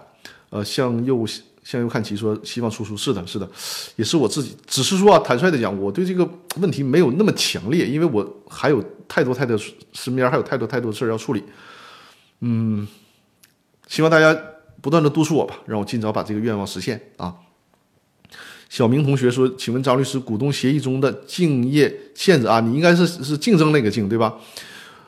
[0.50, 1.26] 呃，向右
[1.64, 3.48] 向右看齐说希望出书，是的，是的，
[3.96, 9.58] 也是我自己，只是说啊，坦率的讲，我对这个问题没有那么强烈，因为我还有太多太多
[9.92, 11.42] 身边还有太多太多的事儿要处理，
[12.40, 12.86] 嗯。
[13.88, 14.40] 希望大家
[14.80, 17.34] 不断的督促我吧，让我尽早把这个愿望实现啊！
[18.70, 24.36] 小明同学说：“请问张律师，股东协议中的竞业限制啊，你应该是是竞争那个竞对吧？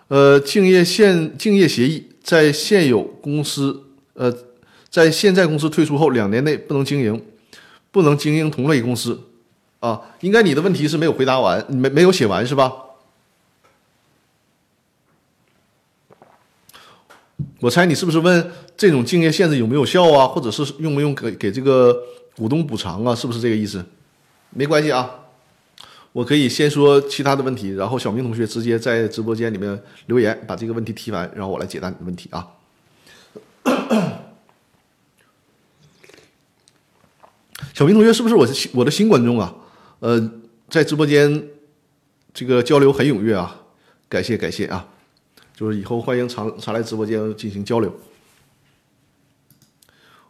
[0.09, 3.85] 呃，竞业限竞业协议在现有公司
[4.15, 4.35] 呃，
[4.91, 7.25] 在现在公司退出后两年内不能经营，
[7.93, 9.19] 不能经营同类公司
[9.79, 10.01] 啊？
[10.23, 12.73] 应该你的问题是没有回答完，没没有写完是吧？
[17.61, 21.97] 我猜你是不是问这种竞业限制有没有效啊，或者是用不用给给这个
[22.37, 23.15] 股东补偿啊？
[23.15, 23.85] 是不是这个意思？
[24.51, 25.11] 没关系啊，
[26.13, 32.49] 我可以先说其他的问题，然后小明同学直接在直播间里面留言，把这个问题提完，然后我来解答你的问题啊。
[37.73, 39.55] 小明同学是不是我的我的新观众啊？
[40.01, 40.31] 呃，
[40.69, 41.49] 在直播间
[42.35, 43.63] 这个交流很踊跃啊，
[44.09, 44.87] 感谢感谢啊。
[45.55, 47.95] 就是以后欢迎常常来直播间进行交流。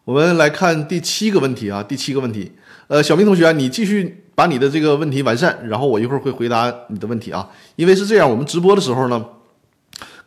[0.04, 2.50] 我们来看第七个问题啊，第七个问题，
[2.88, 7.48] 呃，小明同学，你继续把你的这个问题完善，然后我一会儿会回答你的问题啊。
[7.76, 9.24] 因为是这样，我们直播的时候呢，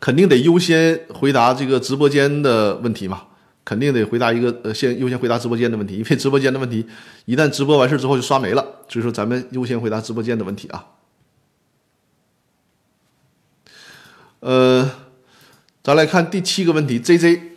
[0.00, 3.24] 肯定得优先回答这个直播间的问题嘛，
[3.66, 6.86] 肯定得回答一个呃，先优先回答直播间的问题，因为直播间的问题
[7.26, 10.86] 一旦直播完事之后就刷没了，所以说咱们优先回答直播间的问题啊。
[14.40, 14.90] 呃，
[15.82, 17.55] 咱来看第七个问题，J J，J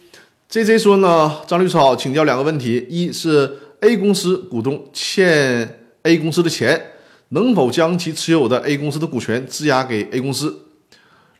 [0.49, 6.93] J J 说呢，张律师好，请教两个问题，一是 A 公司股东欠 A 公司的钱，
[7.29, 10.65] 能否将其持有的 A 公司的股权质押给 A 公司？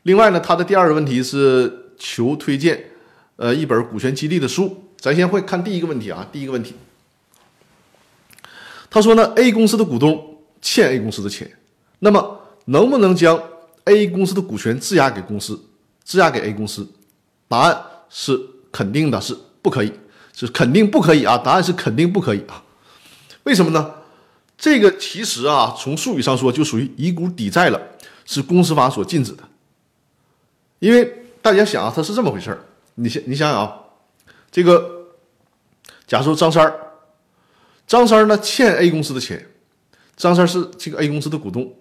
[0.04, 2.84] 另外呢，他的第二个问题是求推荐，
[3.34, 4.84] 呃，一本股权激励的书。
[5.00, 6.76] 咱先会看第一个问题啊，第一个问题，
[8.88, 11.50] 他说呢，A 公司的股东欠 A 公司的钱，
[11.98, 13.42] 那么能不能将
[13.86, 15.60] ？A 公司的股权质押给公司，
[16.04, 16.86] 质押给 A 公司，
[17.48, 17.76] 答案
[18.08, 18.38] 是
[18.72, 19.92] 肯定的，是不可以，
[20.32, 21.36] 是肯定不可以啊！
[21.38, 22.62] 答案是肯定不可以啊！
[23.44, 23.94] 为什么呢？
[24.56, 27.80] 这个其实啊，从术语上说就属于以股抵债了，
[28.26, 29.42] 是公司法所禁止的。
[30.78, 32.64] 因为大家想啊，它是这么回事儿，
[32.96, 33.74] 你想你想想啊，
[34.50, 35.06] 这个，
[36.06, 36.74] 假如说张三儿，
[37.86, 39.46] 张三儿呢欠 A 公司的钱，
[40.16, 41.74] 张三是这个 A 公司的股东。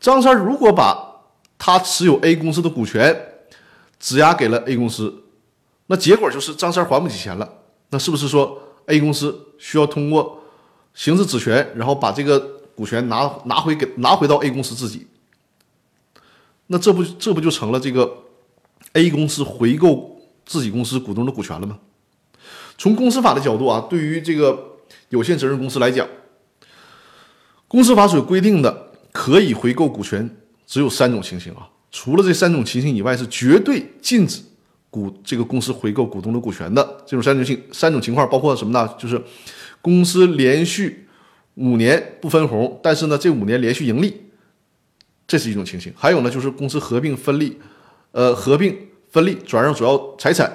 [0.00, 1.22] 张三如果把
[1.58, 3.28] 他持有 A 公司的股权
[3.98, 5.23] 质押给了 A 公司，
[5.86, 7.48] 那结果就是张三还不起钱了。
[7.90, 10.42] 那是不是说 A 公司需要通过
[10.94, 12.40] 行使质权，然后把这个
[12.74, 15.06] 股权拿拿回给拿回到 A 公司自己？
[16.66, 18.10] 那这不这不就成了这个
[18.94, 21.78] A 公司回购自己公司股东的股权了吗？
[22.78, 24.78] 从公司法的角度啊，对于这个
[25.10, 26.08] 有限责任公司来讲，
[27.68, 28.82] 公司法所规定的。
[29.14, 30.28] 可以回购股权
[30.66, 34.42] 只有三种情形啊，除了这三种情形以外，是绝对禁止
[34.94, 36.82] 股这个公司回购股东的股权的。
[37.04, 38.88] 这种三种情三种情况包括什么呢？
[38.96, 39.20] 就是
[39.82, 41.08] 公司连续
[41.54, 44.22] 五年不分红，但是呢这五年连续盈利，
[45.26, 45.92] 这是一种情形。
[45.96, 47.58] 还有呢就是公司合并分立，
[48.12, 48.78] 呃合并
[49.10, 50.50] 分立转让主要财产，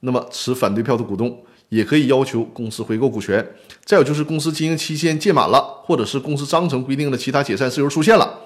[0.00, 1.40] 那么持反对票的股东。
[1.68, 3.44] 也可以要求公司回购股权，
[3.84, 8.38] 再有就是公司经营期限届满了，或者是公司章程规定的其他解散事由出现了，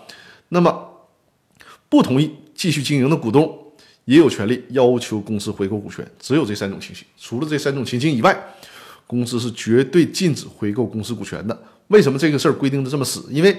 [0.48, 0.88] 那么
[1.90, 3.69] 不同意继续经营的股东
[4.10, 6.04] 也有权利要求公司回购股权。
[6.18, 8.36] 只有这三种情形，除了这三种情形以外，
[9.06, 11.56] 公司是绝对禁止回购公司股权的。
[11.86, 13.24] 为什么这个事儿规定的这么死？
[13.30, 13.56] 因为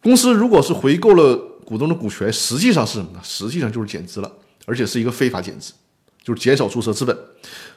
[0.00, 3.20] 公司如果是回购了股东的股权，实际上是什么呢？
[3.24, 4.32] 实际上就是减资了，
[4.64, 5.72] 而且是一个非法减资。
[6.22, 7.18] 就是减少注册资本，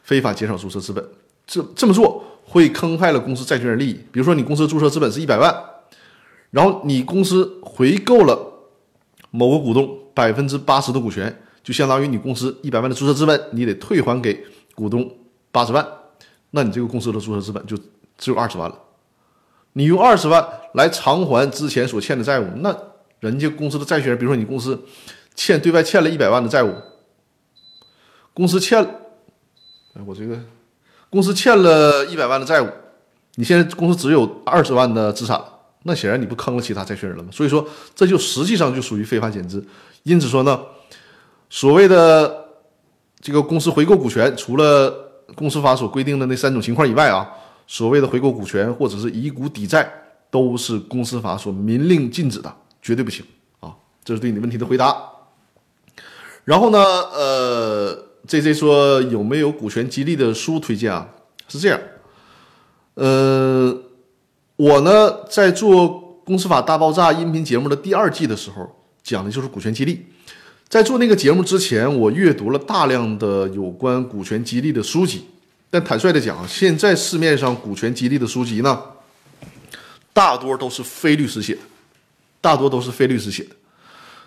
[0.03, 1.03] 非法减少注册资本，
[1.47, 3.93] 这这么做会坑害了公司债权人利益。
[4.11, 5.53] 比如说，你公司注册资本是一百万，
[6.51, 8.69] 然后你公司回购了
[9.31, 14.41] 某个股东百分之八十的股权，就相当于你公司一百万的注册资本，你得退还给
[14.73, 15.05] 股东
[15.51, 15.85] 八十万，
[16.51, 17.77] 那你这个公司的注册资本就
[18.17, 18.79] 只有二十万了。
[19.73, 22.73] 你用二十万来偿还之前所欠的债务，那
[23.19, 24.81] 人家公司的债权人，比如说你公司
[25.35, 26.73] 欠对外欠了一百万的债务。
[28.33, 28.81] 公司欠，
[29.93, 30.39] 哎，我这个
[31.09, 32.69] 公司欠了一百万的债务，
[33.35, 35.43] 你现在公司只有二十万的资产，
[35.83, 37.29] 那显然你不坑了其他债权人了吗？
[37.29, 39.61] 所以说，这就实际上就属于非法减资。
[40.03, 40.61] 因此说呢，
[41.49, 42.45] 所谓的
[43.19, 44.93] 这个公司回购股权，除了
[45.35, 47.27] 公司法所规定的那三种情况以外啊，
[47.65, 49.91] 所谓的回购股权或者是以股抵债，
[50.29, 53.25] 都是公司法所明令禁止的，绝对不行
[53.59, 53.73] 啊！
[54.03, 54.95] 这是对你问题的回答。
[56.43, 58.03] 然后呢，呃。
[58.27, 61.07] J J 说有没有股权激励的书推荐啊？
[61.47, 61.79] 是这样，
[62.95, 63.73] 呃，
[64.57, 65.89] 我呢在做
[66.25, 68.69] 《公司法大爆炸》音频节目的第二季的时候，
[69.01, 70.07] 讲的就是股权激励。
[70.67, 75.25] 在做那个节目之前，我阅读了大量的有关股权激励的书籍。
[75.69, 78.81] 但坦率的讲，现在市面上股权激励的书籍呢，
[80.13, 81.61] 大多都是非律师写的，
[82.41, 83.55] 大多都是非律师写的。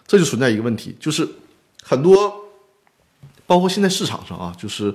[0.06, 1.28] 这就存在一个问题，就是
[1.82, 2.34] 很多。
[3.46, 4.94] 包括现在市场上啊，就是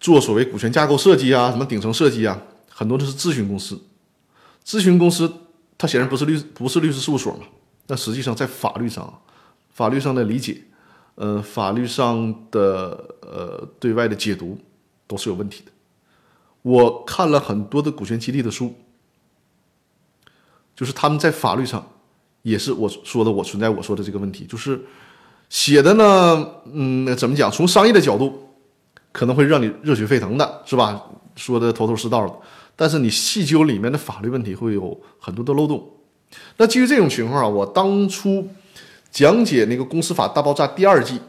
[0.00, 2.36] 做所谓股权架构设计啊，什么顶层设计啊，
[2.68, 3.80] 很多都是咨询公司。
[4.66, 5.32] 咨询公司
[5.78, 7.46] 它显然不是律不是律师事务所嘛，
[7.86, 9.22] 那实际上在法律上，
[9.78, 10.60] 法律上的理解，
[11.14, 14.58] 呃，法律上的呃对外的解读
[15.06, 15.70] 都是有问题的。
[16.62, 18.74] 我看了很多的股权激励的书，
[20.74, 21.86] 就是他们在法律上
[22.42, 24.84] 也是我说的我存在我说的这个问题，就是
[25.48, 27.48] 写的呢，嗯，怎么讲？
[27.48, 28.48] 从商业的角度
[29.12, 31.00] 可能会让你热血沸腾的，是吧？
[31.36, 32.34] 说的头头是道的，
[32.74, 35.88] 但是你细究里面的法律问题会有很多的漏洞。
[36.56, 38.48] 那基于这种情况啊，我当初
[39.10, 41.20] 讲解那个《公司法大爆炸》第二季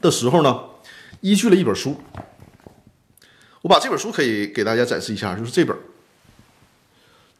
[0.00, 0.64] 的时候呢，
[1.20, 1.96] 依据了一本书。
[3.62, 5.76] 我把这本书可以给大家展示一下，就是这本，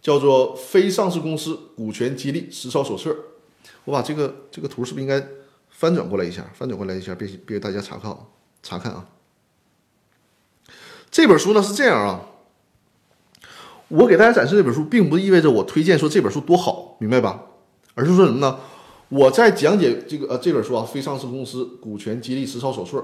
[0.02, 3.10] 叫做《非上市公司股权激励实操手册》。
[3.84, 5.26] 我把这个这个图是不是应该
[5.70, 6.44] 翻转过来一下？
[6.54, 8.14] 翻转过来一下，别别给大家查看
[8.62, 9.06] 查看啊。
[11.10, 12.20] 这本书呢是这样啊，
[13.88, 17.46] 我给大家展示这本书，并不意味着我推荐说这本书多好，明白吧？
[17.94, 18.60] 而是说什么呢？
[19.10, 22.96] 我在讲解这个呃这本书啊，《非上市公司股权激励实操手册》。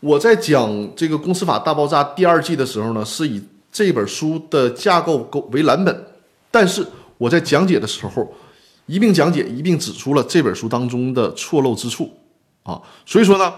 [0.00, 6.06] 我在讲这个《公司法大爆炸》第二季的时候呢，是以这本书的架构构为蓝本，
[6.50, 6.86] 但是
[7.18, 8.26] 我在讲解的时候，
[8.86, 12.10] 一并讲解，一并指出了这本书当中的错漏之处
[12.62, 12.80] 啊。
[13.04, 13.52] 所以说呢，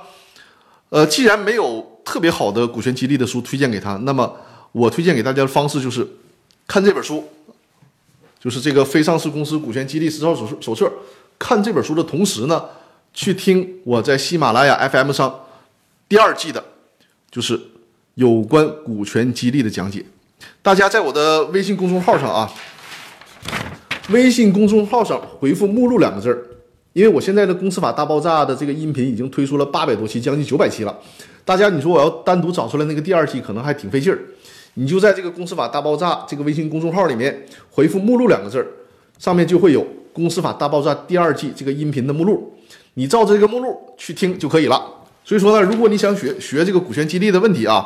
[0.89, 4.35] 呃，既然没有特别好的股权激励的书推荐给他，那么
[4.73, 6.05] 我推荐给大家的方式就是
[6.67, 7.23] 看这本书，
[8.41, 10.93] 就是这个非上市公司股权激励实操手手册。
[11.39, 12.65] 看这本书的同时呢，
[13.13, 15.41] 去听我在喜马拉雅 FM 上。
[16.09, 16.63] 第二季的，
[17.31, 17.61] 就是
[18.15, 20.05] 有关股权激励的讲解。
[20.63, 22.49] 大家在我的微信公众号上啊，
[24.11, 26.39] 微信公众号上回复“目录”两个字儿，
[26.93, 30.97] 因为我现在的《公司法大爆炸》的这个音频已经推出了八百多期，将近九百期了。
[31.45, 34.19] 大家，你说我要单独找出来那个第二季，可能还挺费劲儿。
[34.75, 38.67] 你就在这个《公司法大爆炸》这个微信公众号里面回复“目录”两个字儿，
[39.19, 39.83] 上面就会有
[40.17, 42.55] 《公司法大爆炸》第二季这个音频的目录，
[42.95, 44.83] 你照这个目录去听就可以了。
[45.23, 47.85] 所以说呢，如果你想学学这个股权激励的问题啊，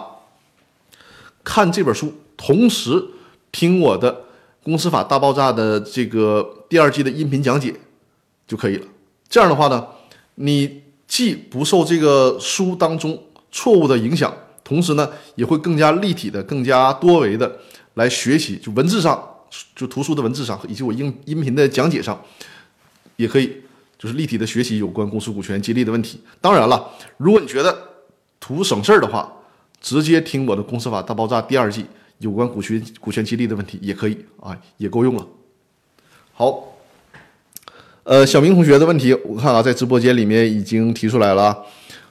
[1.42, 3.04] 看这本书，同时
[3.50, 4.12] 听我的
[4.62, 7.74] 《公司法大爆炸》的这个第二季的音频讲解
[8.46, 8.86] 就可以了。
[9.28, 9.84] 这样的话呢，
[10.36, 13.20] 你既不受这个书当中
[13.50, 17.58] 错误的影响，同时呢，也会更加立体的、更加多维的
[17.94, 19.29] 来学习，就文字上，
[19.74, 22.20] 就图书的文字上，以及我音音频的讲解上，
[23.16, 23.56] 也可以。
[23.98, 26.18] 就是立体的学习有关公司股权激励的问题。
[26.40, 27.78] 当然了，如果你觉得
[28.40, 29.30] 图省事儿的话，
[29.78, 31.84] 直接听我的《公司法大爆炸》第二季
[32.16, 35.26] 有关股权股权激励的问题也可以啊，也够用了。
[36.32, 36.78] 好，
[38.04, 41.62] 呃，小明同学的问题，我看啊，在直播间里面已经提出来了，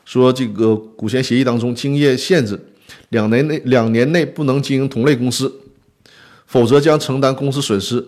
[0.06, 2.60] 说这个股权协议当中经业限制，
[3.10, 5.52] 两年内两年内不能经营同类公司，
[6.50, 8.04] 否则将承担公司损失，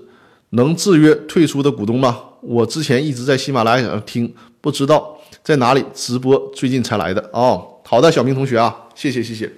[0.50, 2.20] 能制约退出的股东吗？
[2.42, 7.68] 我之前一直在喜马拉雅上听，不知道在哪里直播，最近才来的哦。
[7.86, 9.54] 好的，小明同学啊，谢谢谢谢。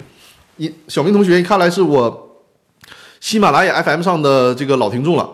[0.58, 2.44] 一小明同学，看来是我
[3.20, 5.32] 喜马拉雅 FM 上的这个老听众了。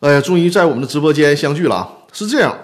[0.00, 1.88] 哎呀，终于在我们的直播间相聚了啊！
[2.12, 2.58] 是这样，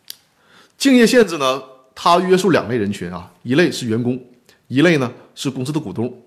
[0.76, 1.62] 竞业限制呢，
[1.94, 4.22] 它约束两类人群啊，一类是员工，
[4.68, 6.22] 一类呢是公司的股东。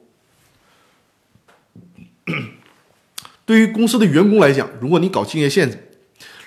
[3.54, 5.78] 对于公司的员工来讲，如果你搞竞业限制，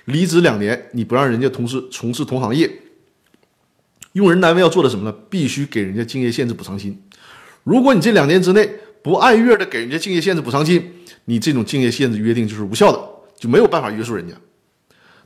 [0.07, 2.69] 离职两年，你不让人家同事从事同行业，
[4.15, 5.17] 用人单位要做的什么呢？
[5.31, 7.01] 必须给人家竞业限制补偿金。
[7.63, 8.69] 如果你这两年之内
[9.05, 10.95] 不按月的给人家竞业限制补偿金，
[11.27, 12.99] 你这种竞业限制约定就是无效的，
[13.39, 14.35] 就没有办法约束人家。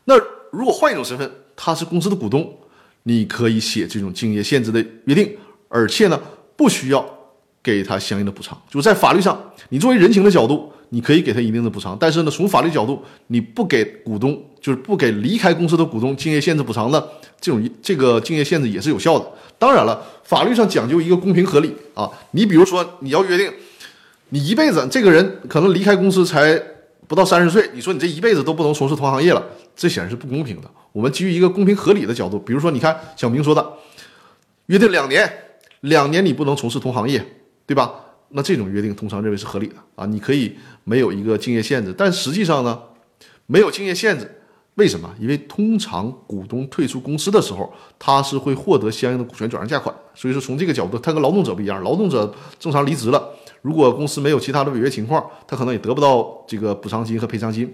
[0.04, 0.14] 那
[0.52, 2.58] 如果换一种身份，他是公司的股东，
[3.04, 5.34] 你可以写这种竞业限制的约定，
[5.68, 6.20] 而且呢，
[6.58, 7.19] 不需要
[7.62, 8.60] 给他相应的补偿。
[8.70, 9.38] 就在法律上，
[9.68, 10.72] 你作为人情的角度。
[10.92, 17.00] 你可以给他一定的补偿，但是呢，从法律角度，你不给股东，就是不给离开公司的股东竞业限制补偿的
[17.40, 19.24] 这种这个竞业限制也是有效的。
[19.56, 22.10] 当然了，法律上讲究一个公平合理啊。
[22.32, 23.48] 你比如说，你要约定，
[24.30, 26.60] 你一辈子这个人可能离开公司才
[27.06, 29.40] 不到三十岁，你说你这一辈子都不能从事同行业了，
[29.76, 30.68] 这显然是不公平的。
[30.90, 33.64] 我们基于一个公平合理的角度，比如说，你看小明说的，
[34.66, 35.32] 约定两年，
[35.82, 37.24] 两年你不能从事同行业，
[37.70, 37.94] 对吧？
[38.30, 42.76] 那这种约定通常认为是合理的啊，你可以没有一个竞业限制，但实际上呢，
[43.46, 44.28] 没有竞业限制，
[44.74, 45.14] 为什么？
[45.20, 53.24] 因为通常股东退出公司的时候，他是会获得相应的股权转让价款，所以说从这个角度，他跟劳动者不一样，劳动者正常离职了，
[53.62, 57.72] 如果公司没有其他的违约情况，他可能也得不到这个补偿金和赔偿金。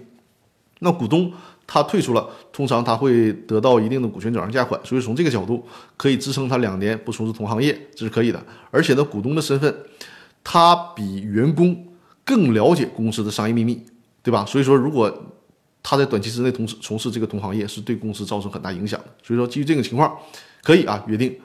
[0.81, 1.33] 那股东
[1.67, 5.61] 他退出了，通常他会得到一定的股权转让价款，所以从这个角度
[5.97, 8.41] 可以支撑他两年不从事同行业，这是可以的。
[8.71, 9.75] 而且呢，股东的身份，
[10.43, 11.85] 他比员工
[12.23, 13.83] 更了解公司的商业秘密，
[14.23, 14.45] 对吧？
[14.45, 15.13] 所以说，如果
[15.83, 19.05] 他在短期之内同时从事这个同行业，是对公司造成很大影响的。
[19.21, 20.17] 所以说，基于这个情况，
[20.63, 21.37] 可以啊约定，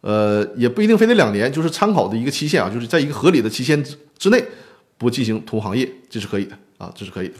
[0.00, 4.42] 呃，也不一定非得两年，就是参考的一个期限啊，就是在一个合理的期限之之内
[4.96, 7.34] 不进行同行业，这是可以的啊，这是可以的。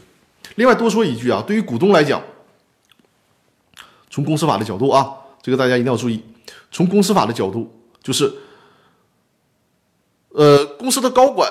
[0.55, 2.21] 另外多说一句啊，对于股东来讲，
[4.09, 6.21] 从公司法的角度啊，这个大家一定要注意。
[6.69, 7.71] 从公司法的角度，
[8.03, 8.31] 就是，
[10.29, 11.49] 呃，公司的高管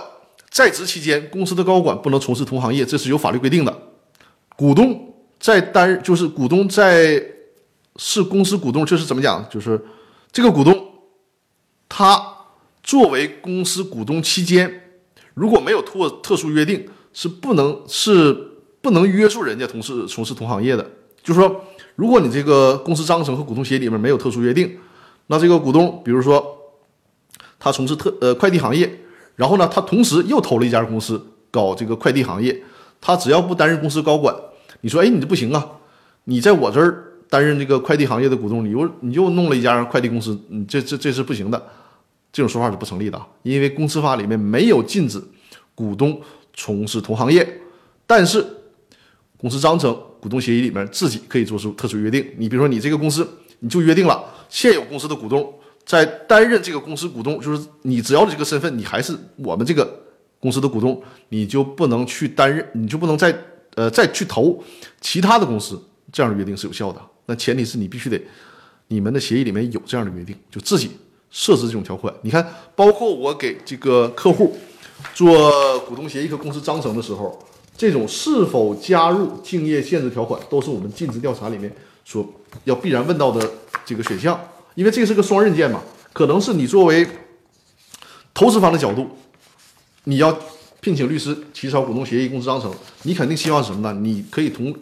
[0.51, 3.91] 在职期间，公司的高管不能从事同行业，这是有法律规定的。
[4.57, 7.23] 股东在担任，就是股东在
[7.97, 9.49] 是公司股东，这是怎么讲？
[9.49, 9.83] 就是
[10.31, 10.93] 这个股东，
[11.89, 12.23] 他
[12.83, 14.99] 作为公司股东期间，
[15.33, 18.49] 如果没有特特殊约定，是不能是。
[18.83, 20.91] 不能约束人家从事从事同行业的，
[21.23, 21.65] 就是说，
[21.97, 24.79] 如果你这个公司章程和股东协议里面没有特殊约定，
[25.27, 26.57] 那这个股东，比如说
[27.59, 28.91] 他从事特呃快递行业，
[29.37, 32.63] 然后呢，他同时又投了一家公司搞这个快递行业，
[33.03, 34.35] 他只要不担任公司高管，
[34.81, 35.67] 你说，哎，你这不行啊，
[36.25, 41.63] 你在我这儿担任这个快递行业的股东，你又你又弄了一家快递公司，你这这这是不行的，
[42.33, 45.23] 这种说法是不成立的，因为公司法里面没有禁止
[45.75, 46.19] 股东
[46.55, 47.61] 从事同行业，
[48.07, 48.57] 但是。
[49.41, 52.23] 公司章程、股东协议里面自己可以做出特殊约定。
[52.37, 53.27] 你比如说，你这个公司，
[53.61, 55.51] 你就约定了现有公司的股东
[55.87, 60.03] 在担任这个公司股东，就是你只要这个身份，你还是我们这个
[60.39, 63.35] 公司的股东，你就不能去担任，你就不能再
[63.77, 64.63] 呃再去投
[65.01, 65.83] 其他的公司。
[66.13, 67.01] 这样的约定是有效的。
[67.25, 68.21] 那前提是你必须得
[68.89, 70.91] 你们的协议里面有这样的约定，就自己
[71.31, 72.13] 设置这种条款。
[72.21, 74.59] 你看，包括我给这个客户
[75.15, 77.43] 做股东协议和公司章程的时候。
[77.81, 81.75] 这种是否加入竞业限制条款，都是我们尽职调查里面
[82.05, 82.31] 所
[82.65, 83.51] 要必然问到的
[83.87, 84.39] 这个选项，
[84.75, 85.81] 因为这是个双刃剑嘛，
[86.13, 87.07] 可能是你作为
[88.35, 89.09] 投资方的角度，
[90.05, 90.39] 你要
[90.83, 92.71] 聘请律师起草股东协议、公司章程，
[93.05, 93.99] 你肯定希望什么呢？
[93.99, 94.75] 你可以同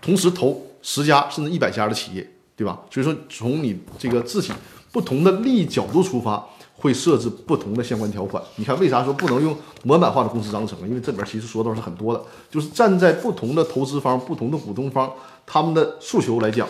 [0.00, 2.80] 同时投十家甚至一百家的企业，对吧？
[2.90, 4.52] 所以说，从你这个自己
[4.90, 6.44] 不同的利益角度出发。
[6.82, 8.42] 会设置不同的相关条款。
[8.56, 10.76] 你看，为啥说不能用模板化的公司章程？
[10.88, 12.20] 因为这里边其实说的是很多的，
[12.50, 15.08] 就是站在不同的投资方、不同的股东方，
[15.46, 16.68] 他们的诉求来讲，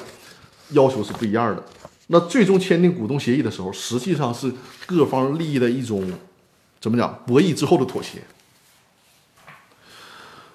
[0.73, 1.65] 要求是不一样的。
[2.09, 4.53] 那最终签订股东协议的时候，实际上是
[4.85, 6.05] 各方利益的一种
[6.79, 8.23] 怎么讲博弈之后的妥协。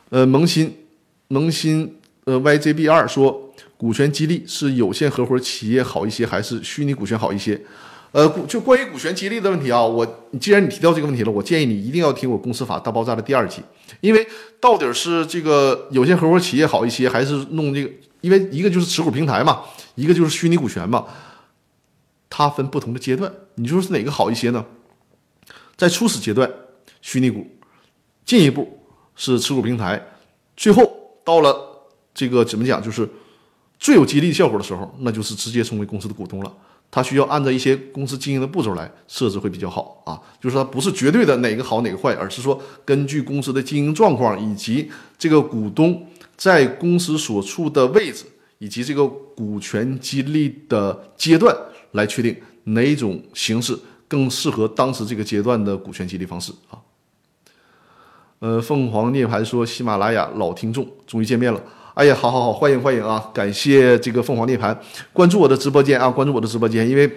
[0.09, 0.85] 呃，萌新
[1.29, 7.59] 萌新呃 YJB 二说，股权激励是有限合伙企业好一些，还是虚拟股权好一些？
[8.11, 10.05] 呃，就关于股权激励的问题啊，我
[10.39, 13.61] 既然你提到这个问题了，我建议你一定要听我公司法大爆炸的第二集，
[13.99, 14.25] 因为
[14.59, 17.91] 到底是这个有限合伙企业好一些，还是弄这个？
[18.21, 19.61] 因为一个就是持股平台嘛，
[19.95, 21.05] 一个就是虚拟股权嘛，
[22.29, 24.65] 它分不同的阶段，你说是哪个好一些呢？
[25.75, 26.49] 在初始阶段，
[27.01, 27.41] 虚拟股；
[28.25, 28.79] 进一步
[29.15, 29.99] 是持股平台；
[30.55, 30.83] 最后
[31.23, 31.55] 到了
[32.13, 33.07] 这个怎么讲，就是
[33.77, 36.51] 最有激励效果的时候，那就是直接成为公司的股东了。
[36.89, 48.25] 它需要按照一些公司经营的步骤来设置会比较好啊，就是说不是绝对的哪个好哪个坏，而是说根据公司的经营状况以及这个股东在公司所处的位置
[48.59, 51.55] 以及这个股权激励的阶段
[51.91, 53.77] 来确定哪种形式
[54.07, 56.79] 更适合当时这个阶段的股权激励方式啊。
[58.39, 61.61] 呃，凤凰涅槃说喜马拉雅老听众终于见面了。
[61.97, 63.27] 哎呀，好好好，欢迎欢迎啊！
[63.33, 64.77] 感谢这个凤凰涅槃
[65.11, 67.11] 关注我的直播间啊，关注我的直播间，因为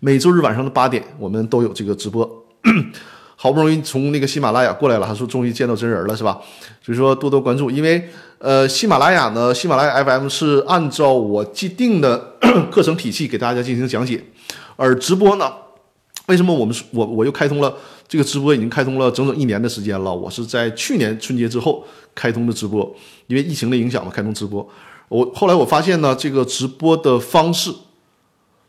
[0.00, 2.46] 每周日晚上的八点我们都有这个直播。
[3.34, 6.38] 好不容易从那个喜马拉雅过来了，他说终于见到真人了，是吧？
[6.82, 12.34] 所以说多多关注，因为呃，喜马拉雅呢，喜马拉雅 FM 是按照我既定的
[12.70, 14.22] 课程体系给大家进行讲解，
[14.76, 15.50] 而直播呢，
[16.26, 17.74] 为什么我们我我又开通了
[18.06, 20.14] 这个直播，已经开通了整整一年的时间了？
[20.14, 21.82] 我是在去年春节之后。
[22.14, 22.92] 开通的直播，
[23.28, 24.68] 因为疫情的影响嘛，开通直播。
[25.08, 27.72] 我后来我发现呢，这个直播的方式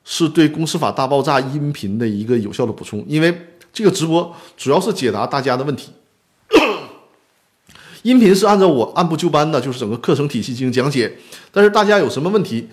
[0.06, 3.04] 是对公司法大爆炸音频的一个有效的补充。
[3.08, 5.92] 因为这个直播主要是解答大家的问题，
[8.04, 11.18] 音频是按照我按部就班的，就是整个课程体系进行讲解。
[11.52, 12.70] 但是大家有什么问题，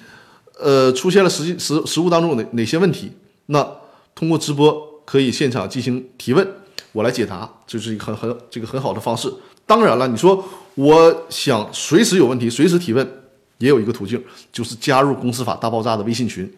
[0.59, 3.11] 呃，出现了实际实实物当中哪哪些问题，
[3.47, 3.67] 那
[4.15, 6.47] 通过直播可以现场进行提问，
[6.93, 9.33] 我来解答，这是一个很很这个很好的方式。
[9.67, 10.45] 当然了，你说。
[10.77, 13.07] 我想随时有问题，随时提问，
[13.59, 14.23] 也有一个途径，
[14.53, 16.51] 就是加入公司法大爆炸的微信群。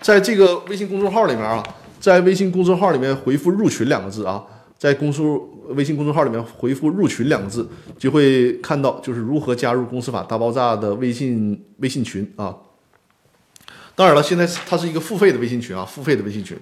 [0.00, 1.62] 在这个微信公众号里面啊，
[1.98, 4.44] 在微信公众号里面回复“入群”两个字啊，
[4.78, 7.66] 在公众微信公众号里面回复“入群”两个字，
[7.98, 12.54] 就会看到就是如何加入《公司法大爆炸》的微信微信群啊。
[13.94, 16.58] 当然了，现在它是一个付费的微信群啊，付费的微信群。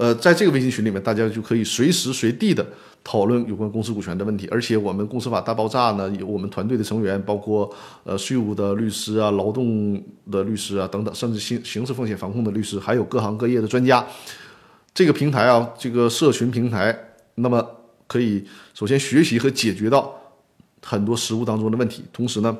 [0.00, 2.66] 呃，在这个微信群里面，大家就可以随时随地的
[3.04, 4.48] 讨论有关公司股权的问题。
[4.50, 7.70] 而且我们公司法大爆炸呢，有我们团队的成员，包括
[8.04, 14.02] 呃税务的律师啊、劳动的律师啊等等，甚至刑刑事风险防控的律师，还有各行各业的专家。
[14.94, 16.98] 这个平台啊，这个社群平台，
[17.34, 17.62] 那么
[18.06, 18.42] 可以
[18.72, 20.18] 首先学习和解决到
[20.82, 22.56] 很多实务当中的问题，同时呢，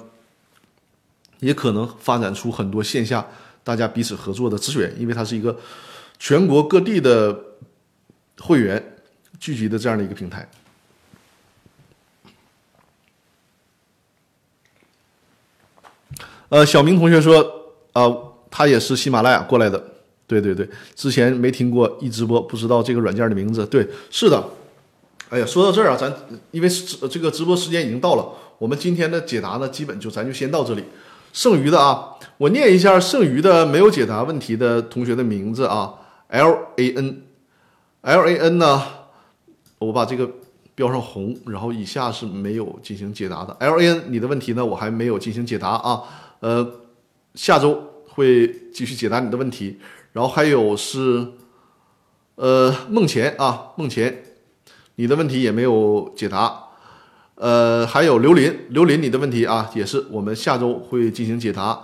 [1.38, 3.26] 也可能发展出很多线下
[3.64, 5.56] 大家彼此合作的资源，因为它是一个。
[6.20, 7.36] 全国各地的
[8.38, 8.80] 会员
[9.40, 10.46] 聚集的这样的一个平台。
[16.50, 18.14] 呃，小明同学说，啊，
[18.50, 19.82] 他也是喜马拉雅过来的，
[20.26, 23.64] 对对对，之前没听过一直播，不知道这个软件的名字。
[23.66, 24.44] 对，是的。
[25.30, 26.12] 哎呀，说到这儿啊，咱
[26.50, 26.68] 因为
[27.08, 30.84] 这个直播时间已经到了，我们今天的解答呢，基本就咱就先到这里。
[31.32, 35.94] 剩余的啊，我念一下剩余的没有解答问题的同学的名字啊。
[36.30, 38.82] L A N，L A N 呢？
[39.78, 40.30] 我把这个
[40.74, 43.52] 标上红，然后以下是没有进行解答的。
[43.60, 44.64] L A N，你的问题呢？
[44.64, 46.02] 我还没有进行解答啊。
[46.40, 46.80] 呃，
[47.34, 49.78] 下周会继续解答你的问题。
[50.12, 51.26] 然后还有是，
[52.34, 54.22] 呃，梦前啊，梦前，
[54.96, 56.68] 你的问题也没有解答。
[57.36, 61.82] 呃，还有刘林，刘林，你的问题啊，也是我们下周会进行解答。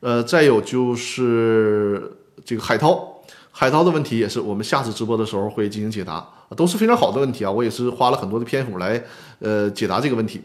[0.00, 3.19] 呃，再有就是这个海涛。
[3.52, 6.26] 海涛的问题也是我们下次直播的时候会进行解答，
[6.56, 7.50] 都是非常好的问题啊！
[7.50, 9.02] 我也是花了很多的篇幅来
[9.40, 10.40] 呃解答这个问题。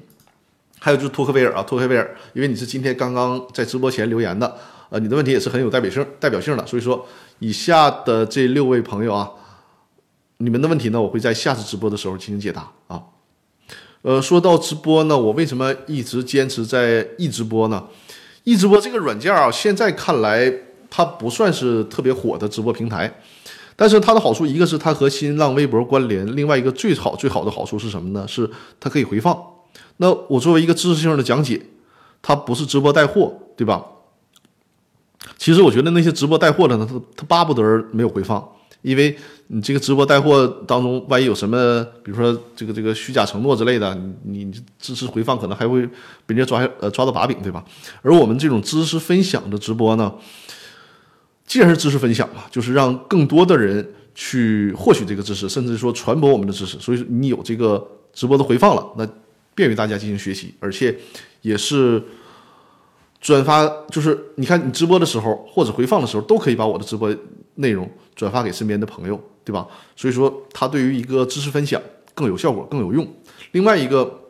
[0.80, 4.58] 还有就是托克维尔啊，托克维尔，因为你是今天刚刚在直播前留言的，
[4.90, 6.66] 呃，你的问题也是很有代表性、代表性的。
[6.66, 7.06] 所以说，
[7.40, 9.32] 以下的这六位朋友啊，
[10.38, 13.02] 你们的问题呢，我会在下次直播的时候进行解答啊。
[14.02, 17.86] 呃，说到直播呢，我为什么一直坚持在一直播呢？
[18.44, 20.54] 一直播这个软件啊，现在看来。
[20.96, 23.14] 它不算是特别火的直播平台，
[23.76, 28.26] 但是它的好处，一个是它和新浪微博关联，另外一个最好最好的好处是什么呢？
[28.26, 29.38] 是它可以回放。
[29.98, 31.62] 那我作为一个知识性的讲解，
[32.22, 33.84] 它不是直播带货，对吧？
[35.38, 38.42] 其实我觉得那些直播带货的呢，他他巴不得没有回放，
[38.82, 39.18] 因为
[39.48, 43.94] 你这个直播带货当中，万一有什么，比如说这个这个虚假承诺之类的，
[44.24, 45.86] 你你支持回放，可能还会
[46.26, 47.62] 被人家抓呃抓到把柄，对吧？
[48.02, 50.14] 而我们这种知识分享的直播呢？
[51.48, 56.78] 既然是知识分享嘛，就是让更多的人去获取这个知识，甚至说传播我们的知识。
[56.80, 59.08] 所以说你有这个直播的回放了，那
[59.54, 60.98] 便于大家进行学习，而且
[61.42, 62.04] 也是
[63.22, 63.68] 转发。
[63.92, 67.16] 就是你看你直播的时候或者回放的时候，都可以把我的直播
[67.56, 69.68] 内容转发给身边的朋友，对吧？
[69.96, 71.80] 所以说它对于一个知识分享
[72.16, 73.08] 更有效果、更有用。
[73.52, 74.22] 另外一个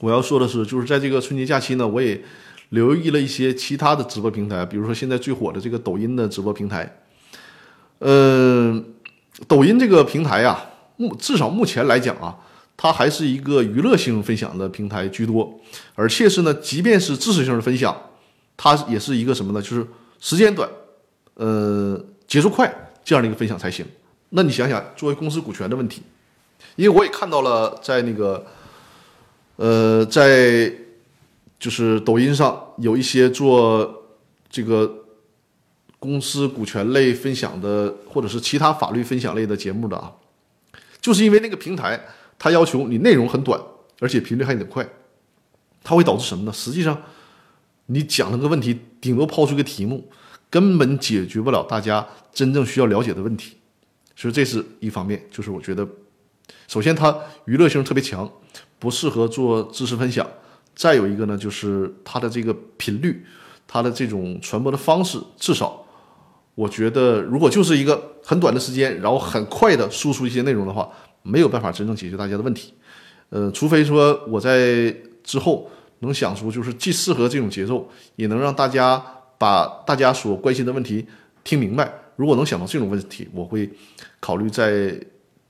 [0.00, 2.20] 我要说的是，就是在这个春节假期呢，我也。
[2.70, 7.00] 留意了一些其他的直播平台，比如说现在最火的这个抖音的直播平台。
[8.00, 8.84] 嗯，
[9.46, 10.60] 抖音这个平台呀，
[10.96, 12.36] 目至少目前来讲啊，
[12.76, 15.58] 它还是一个娱乐性分享的平台居多，
[15.94, 17.96] 而且是呢，即便是知识性的分享，
[18.56, 19.62] 它也是一个什么呢？
[19.62, 19.86] 就是
[20.18, 20.68] 时间短，
[21.34, 23.86] 呃，节奏快这样的一个分享才行。
[24.30, 26.02] 那你想想，作为公司股权的问题，
[26.74, 28.44] 因为我也看到了，在那个，
[29.56, 30.85] 呃，在。
[31.58, 34.04] 就是抖音上有一些做
[34.48, 35.04] 这个
[35.98, 40.12] 公司股权类分享的，或者是其他法律分享类的节目的啊，
[41.00, 42.00] 就是因为那个平台
[42.38, 43.60] 它要求你内容很短，
[44.00, 44.86] 而且频率还得快，
[45.82, 46.52] 它会导致什么呢？
[46.52, 47.02] 实际上
[47.86, 50.08] 你讲那个问题，顶多抛出个题目，
[50.50, 53.56] 根本解决不了大家真正需要了解的问题，
[54.14, 55.26] 所以这是一方面。
[55.30, 55.88] 就是我觉得，
[56.68, 58.30] 首先它娱乐性特别强，
[58.78, 60.28] 不适合做知识分享。
[60.76, 63.24] 再有一个呢，就是它的这个频率，
[63.66, 65.82] 它的这种传播的方式，至少
[66.54, 70.86] 我觉得，如果就是一个很短的时间，然后很快的输出一些内容的话，
[71.22, 72.74] 没有办法真正解决大家的问题。
[73.30, 74.94] 呃，除非说我在
[75.24, 75.66] 之后
[76.00, 79.02] 能想出，就是既适合这种节奏，也能让大家
[79.38, 81.06] 把大家所关心的问题
[81.42, 81.90] 听明白。
[82.16, 83.70] 如果能想到这种问题，我会
[84.20, 84.94] 考虑在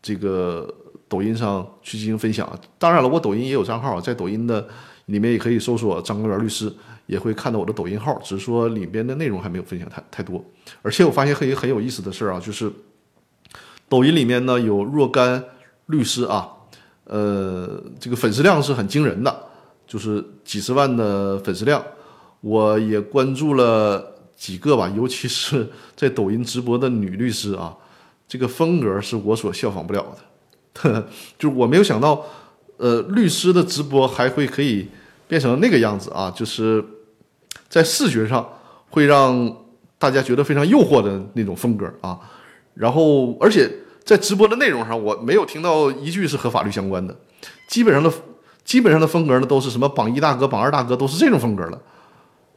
[0.01, 0.73] 这个
[1.09, 2.48] 抖音上去进行分享。
[2.78, 4.69] 当然了，我抖音也有账号，在抖音的。
[5.06, 6.72] 里面也可以搜索张根源律师，
[7.06, 10.44] 也会看到我的抖音号，只是说里边的内容还没有分享太太多。
[10.82, 12.70] 而且我发现很很有意思的事啊，就是
[13.88, 15.42] 抖音里面呢有若干
[15.86, 16.48] 律师啊，
[17.04, 19.46] 呃，这个粉丝量是很惊人的，
[19.86, 21.82] 就是几十万的粉丝量。
[22.40, 27.76] 我也关注了几个吧，尤其是在抖音直播的女律师啊，
[28.28, 30.04] 这个风格是我所效仿不了
[30.82, 31.02] 的，
[31.38, 32.24] 就是我没有想到，
[32.76, 34.88] 呃，律师的直播还会可以
[35.28, 36.85] 变成那个样子啊，就是
[37.69, 38.47] 在视觉上
[38.90, 39.57] 会让
[39.98, 42.19] 大家觉得非常诱惑的那种风格啊。
[42.74, 43.70] 然后，而且
[44.05, 47.16] 在直播的内容上，我没有听到一句是和法律相关的，
[47.69, 48.12] 基本上的
[48.65, 51.82] 基本上的风格呢都是什么榜一大哥、榜二大哥都是这种风格了。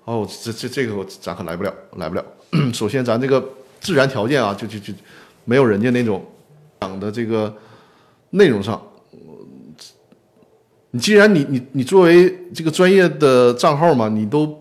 [0.06, 2.26] 哦，这这这个我咱可来不了，来不了。
[2.74, 3.44] 首先，咱这个
[3.80, 4.94] 自然条件啊，就就就
[5.46, 6.26] 没有人家那种
[6.82, 7.54] 讲的这个。
[8.32, 8.80] 内容上，
[10.92, 14.60] 你既然你你你作为这个专业的账号嘛，你都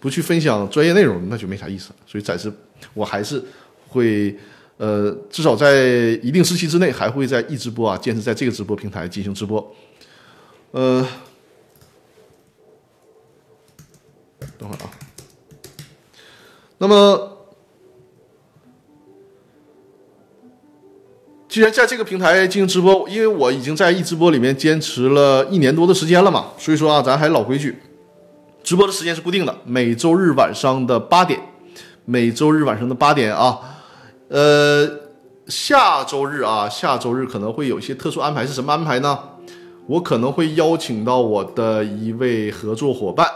[0.00, 1.90] 不去分享专业内容，那就没啥意思。
[2.06, 2.52] 所以暂时
[2.94, 3.42] 我还是
[3.88, 4.34] 会，
[4.78, 5.84] 呃，至少在
[6.22, 9.74] 一定时期之内，还会在一直播啊，坚持在这个直播平台进行直播。
[10.70, 11.06] 呃，
[14.58, 14.90] 等会儿啊，
[16.78, 17.35] 那么。
[21.56, 27.74] 既然在这个平台进行直播，因为我已经在一直播里面坚持了一年多的时间了嘛，所以说啊，咱还老规矩，
[28.62, 31.40] 直播的时间是固定的，每周日晚上的八点，
[32.04, 33.58] 每周日晚上的八点啊，
[34.28, 34.86] 呃，
[35.46, 39.18] 下周日啊，下周日可能会有一些特殊安排，是什么安排呢？
[39.86, 43.26] 我可能会邀请到我的一位合作伙伴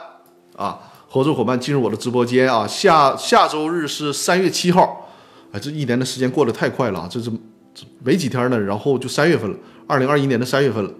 [0.56, 0.78] 啊，
[1.08, 5.08] 合作伙伴进入我的直播间啊，下下周日是三月七号，
[5.52, 7.32] 哎，这一年的时间过得太快了啊，这是。
[8.02, 9.56] 没几天呢，然后就三月份了，
[9.86, 10.90] 二零二一年的三月份了。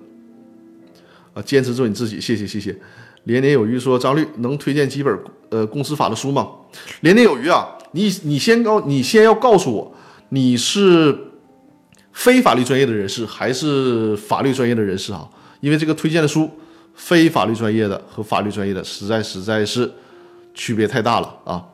[1.32, 2.76] 啊，坚持做你自己，谢谢谢谢。
[3.24, 5.16] 连年有余说张律能推荐几本
[5.50, 6.48] 呃公司法的书吗？
[7.02, 9.94] 连年有余啊，你你先告你先要告诉我
[10.30, 11.16] 你是
[12.12, 15.28] 非法律专业的人士还是法律专业的人士啊？
[15.60, 16.50] 因为这个推荐的书，
[16.94, 19.90] 非法律专业的和法律专业的实在实在是
[20.54, 21.64] 区别太大了啊。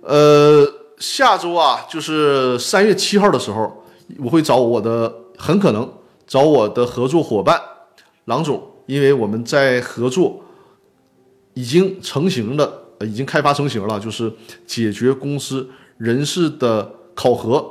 [0.00, 0.64] 呃，
[0.98, 3.84] 下周啊，就是三月七号的时候。
[4.20, 5.86] 我会找我的，很可能
[6.26, 7.60] 找我的合作伙伴
[8.24, 10.42] 郎总，因为我们在合作
[11.52, 14.32] 已经成型的，已经开发成型了，就是
[14.66, 15.68] 解决公司
[15.98, 17.62] 人事的考核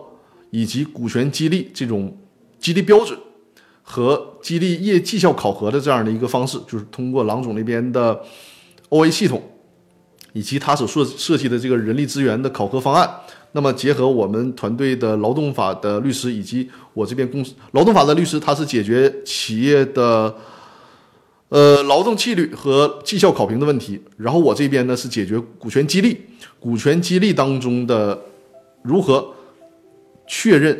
[0.52, 2.16] 以及股权激励这种
[2.60, 3.18] 激励标准
[3.82, 8.22] 和激励业绩效考核的这样的一个方式，就是通过郎总那边的
[8.90, 9.41] OA 系统
[10.38, 13.09] 以及他所设设计的这个人力资源的考核方案。
[13.53, 20.35] 那么结合我们团队的劳动法的律师以及我这边公司劳动法的律师，他是解决企业的
[21.49, 23.99] 呃劳动纪律和绩效考评的问题。
[24.15, 26.15] 然后我这边呢是解决股权激励，
[26.59, 28.19] 股权激励当中的
[28.84, 29.34] 如何
[30.27, 30.80] 确认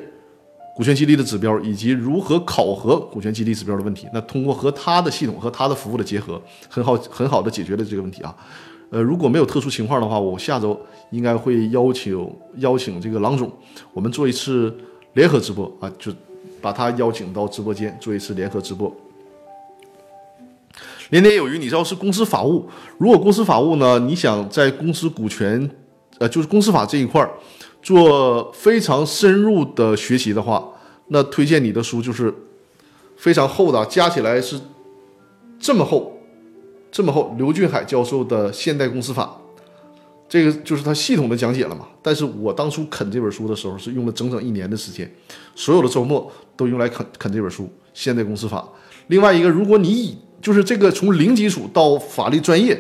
[0.75, 4.05] 股权激励的指标，以及如何考核股权激励指标的问题。
[4.13, 6.39] 那通过和他的系统和他的服务的结合，
[6.69, 8.35] 很好很好的解决了这个问题啊。
[8.89, 10.80] 呃，如果没有特殊情况的话，我下周
[11.11, 13.51] 应该会邀请邀请这个郎总，
[13.93, 14.73] 我们做一次
[15.14, 16.11] 联合直播啊，就
[16.61, 18.93] 把他邀请到直播间做一次联合直播。
[21.09, 22.68] 年年有余，你知道是公司法务。
[22.97, 25.69] 如果公司法务呢，你想在公司股权，
[26.19, 27.26] 呃，就是公司法这一块
[27.81, 30.68] 做非常深入的学习的话，
[31.07, 32.34] 那推荐你的书就是
[33.15, 34.59] 非常厚的，加起来是
[35.59, 36.16] 这么厚。
[36.98, 39.24] 这么厚，刘俊海教授的《现代公司法》，
[40.28, 41.88] 这个就是他系统的讲解了嘛？
[42.02, 45.07] 但是我当初啃这本书的时候是用了整整一年的时间，
[45.53, 48.57] 所有的周末都用来啃啃这本书《现代公司法》。
[49.10, 52.76] 另外一个，如果你以就是这个从零基础到法律专业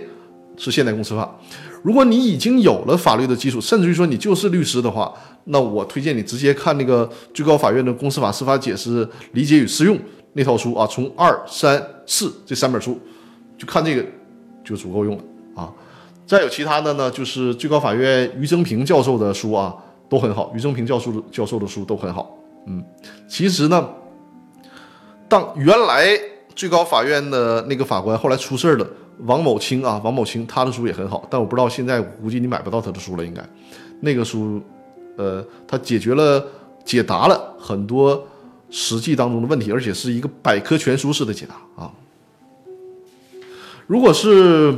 [0.57, 1.39] 是《现代公司法》，
[1.83, 5.13] 如果你已经有了法律的基础，甚至于说你就是律师的话，
[5.43, 9.95] 那我推荐你直接看那个最高法院的《公司法司法解释理解与适用》
[10.33, 12.99] 那套书啊，从二三四这三本书。
[13.57, 14.05] 就看这个
[14.63, 15.23] 就足够用了
[15.55, 15.73] 啊！
[16.25, 19.75] 再有其他的呢，就是最高法院于增平教授的书啊，
[20.09, 20.51] 都很好。
[20.53, 22.37] 于增平教授的教授的书都很好。
[22.65, 22.83] 嗯，
[23.27, 23.89] 其实呢，
[25.29, 26.05] 当原来
[26.53, 28.85] 最高法院的那个法官后来出事儿了，
[29.19, 33.41] 王某清啊，王某清他的书也很好，但我不知道现在估计你买不到他的书了，应该
[34.01, 34.61] 那个书，
[35.15, 36.45] 呃，他解决了
[36.83, 38.27] 解答了很多
[38.69, 41.89] 实际当中的问题，而且是一个百科全书式的解答啊。
[43.87, 44.77] 如果是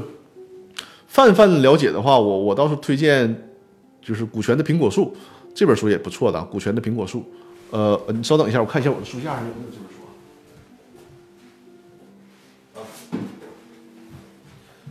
[1.07, 3.49] 泛泛了解的话，我我倒是推荐，
[3.99, 5.05] 就是《股权的苹果树》
[5.55, 7.19] 这本书也不错的，《股权的苹果树》。
[7.71, 9.97] 呃，你稍等一下，我看一下我的书架上有没有这本书
[12.75, 12.85] 啊。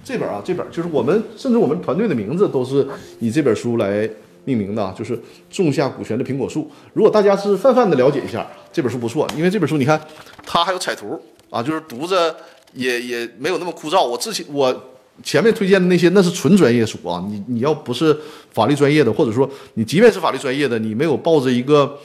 [0.02, 2.84] 这本啊，这本就是我们甚至我们团队的名字都是
[3.20, 4.10] 以这本书来
[4.44, 5.16] 命名的，就是
[5.48, 6.62] 《种下股权的苹果树》。
[6.92, 10.00] 如果大家是泛泛的了解一下，这本书不错，因为这本书你看
[10.44, 12.34] 它还有彩图啊，就是读着。
[12.78, 14.06] 也也没有那么枯燥。
[14.06, 14.74] 我之前我
[15.22, 17.22] 前面推荐的那些，那是纯专业书啊。
[17.28, 18.16] 你你要不是
[18.52, 21.98] 法律专业的，或者说你即便是法律专业的，你没有抱着一个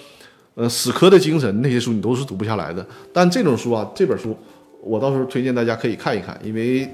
[0.55, 2.85] 呃死磕的精神那些书你都是读不下来的。
[3.13, 4.35] 但这种书啊，这本书
[4.81, 6.89] 我到时候推荐大家可以看一看，因为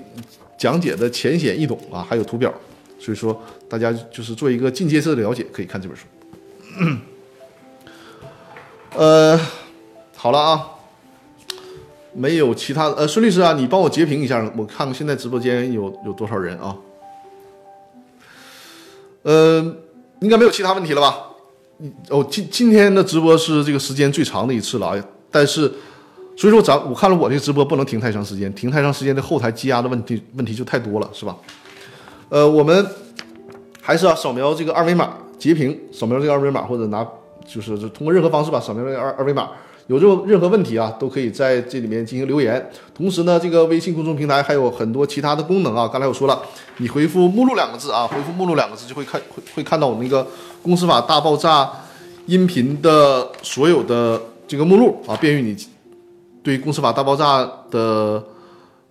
[0.57, 2.53] 讲解的浅显易懂啊，还有图表，
[2.99, 6.05] 所以说大家就是做一个进阶式的了解，可以看这本书。
[8.95, 9.39] 呃，
[10.15, 10.67] 好了啊，
[12.13, 16.75] 没有其他呃，孙律师啊，你帮我截屏一下，我看看现在直播间有有多少人啊？
[19.23, 19.75] 呃，
[20.21, 21.17] 应该没有其他问题了吧？
[22.09, 25.71] 哦，今今天的直播是这个时间最长的一次了啊，但是
[26.35, 31.35] 所以说咱我看了我这直播不能停太长时间，停太长时间的后台积压的问题问题就太多了，是吧？
[32.29, 32.85] 呃，我们
[33.81, 37.07] 还是要扫描这个二维码截屏，扫描这个二维码或者拿。
[37.47, 39.49] 就是通过任何方式吧，扫描这个二二维码，
[39.89, 42.69] 有这种任何问题啊，都可以在这里面进行留言。
[42.93, 45.87] 同时呢，这个微信公众平台还有很多其他的功能啊。
[45.87, 46.39] 刚才我说了，
[46.77, 50.23] 你回复“目录”两个字啊，回复“目录”两个字就会看会会看到我们那个
[50.61, 51.63] 《公司法大爆炸》
[52.27, 55.57] 音频的所有的这个目录啊，便于你
[56.43, 58.23] 对《公司法大爆炸》的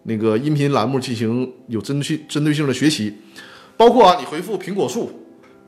[0.03, 3.15] 那个音频栏目进行有针对性针对性的学习。
[3.77, 5.13] 包括啊，你回复“苹果树”。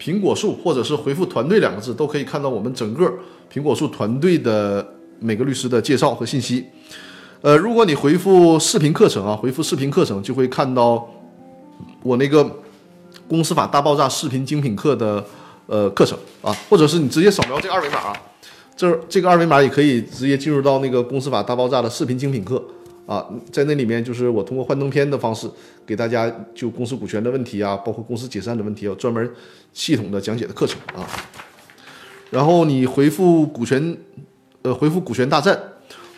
[0.00, 3.12] 苹果树，或者是回复“团队”两个字，都可以看到我们整个
[3.52, 6.66] 苹果树团队的每个律师的介绍和信息。
[7.42, 11.08] 呃，如果你回复视频课程啊，回复视频课程，就会看到
[12.02, 12.58] 我那个
[13.28, 15.24] 公司法大爆炸视频精品课的
[15.66, 18.16] 呃课程啊，或者是你直接扫描这个二维码啊，
[18.76, 22.62] 这这个二维码也可以直接进入到那个公司法大爆炸的视频精品课。
[23.06, 25.50] 啊，在那里面就是我通过幻灯片的方式
[25.84, 29.28] 给大家就公司股权的问题啊，包括公司解散的问题，有专门
[29.72, 31.04] 系统的讲解的课程啊。
[32.30, 33.96] 然后你回复股权，
[34.62, 35.58] 呃，回复股权大战，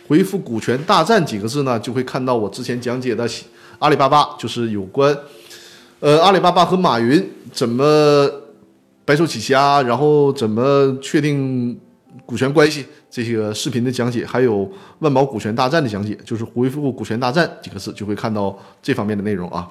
[0.07, 3.27] 回复股权大战几个字呢，就会看到我之前讲解的
[3.79, 5.17] 阿里巴巴，就是有关
[5.99, 8.29] 呃阿里巴巴和马云怎么
[9.05, 11.79] 白手起家，然后怎么确定
[12.25, 12.85] 股权关系。
[13.09, 14.67] 这些视频的讲解，还有
[14.99, 19.69] 万宝股权大战的讲解，就是回复“股权大战”几个字，就会看到这方面的内容啊。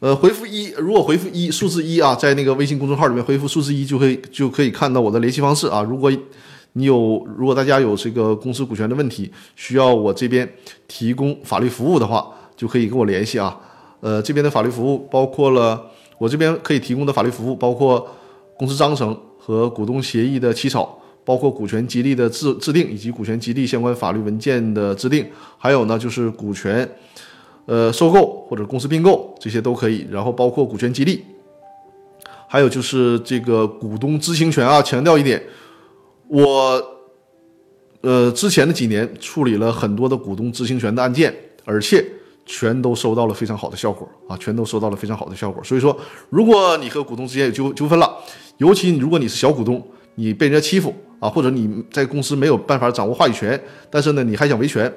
[0.00, 5.82] 呃，回复一，如果回复一数字一啊，在那个微信公众号里面回复数字一，就会就可以看到我的联系方式啊。
[5.82, 6.08] 如果
[6.74, 10.48] 你有，如果大家有这个公司股权的问题，需要我这边
[10.86, 12.24] 提供法律服务的话，
[12.56, 13.58] 就可以跟我联系啊。
[14.00, 15.84] 呃，这边的法律服务包括了
[16.18, 18.08] 我这边可以提供的法律服务，包括
[18.56, 20.94] 公司章程和股东协议的起草。
[21.24, 25.26] 包括股权激励的制制定，以及股权激励相关法律文件的制定，
[25.58, 26.88] 还有呢就是股权，
[27.68, 30.06] 呃收购或者公司并购这些都可以。
[30.10, 31.22] 然后包括股权激励，
[32.48, 34.80] 还有就是这个股东知情权啊。
[34.80, 35.40] 强调一点，
[36.28, 36.82] 我
[38.00, 41.32] 呃之前的几年处理了很多的股东知情权的案件，
[41.64, 42.04] 而且
[42.46, 45.62] 全都收到了非常好的效果啊，全都收到了非常好的效果。
[45.62, 45.96] 所以说，
[46.30, 48.16] 如果你和股东之间有纠纠纷了，
[48.56, 49.86] 尤其如果你是小股东，
[50.16, 50.92] 你被人家欺负。
[51.20, 54.88] 啊，或者你在公司没有办法掌握话语权，但是呢，你还想维权，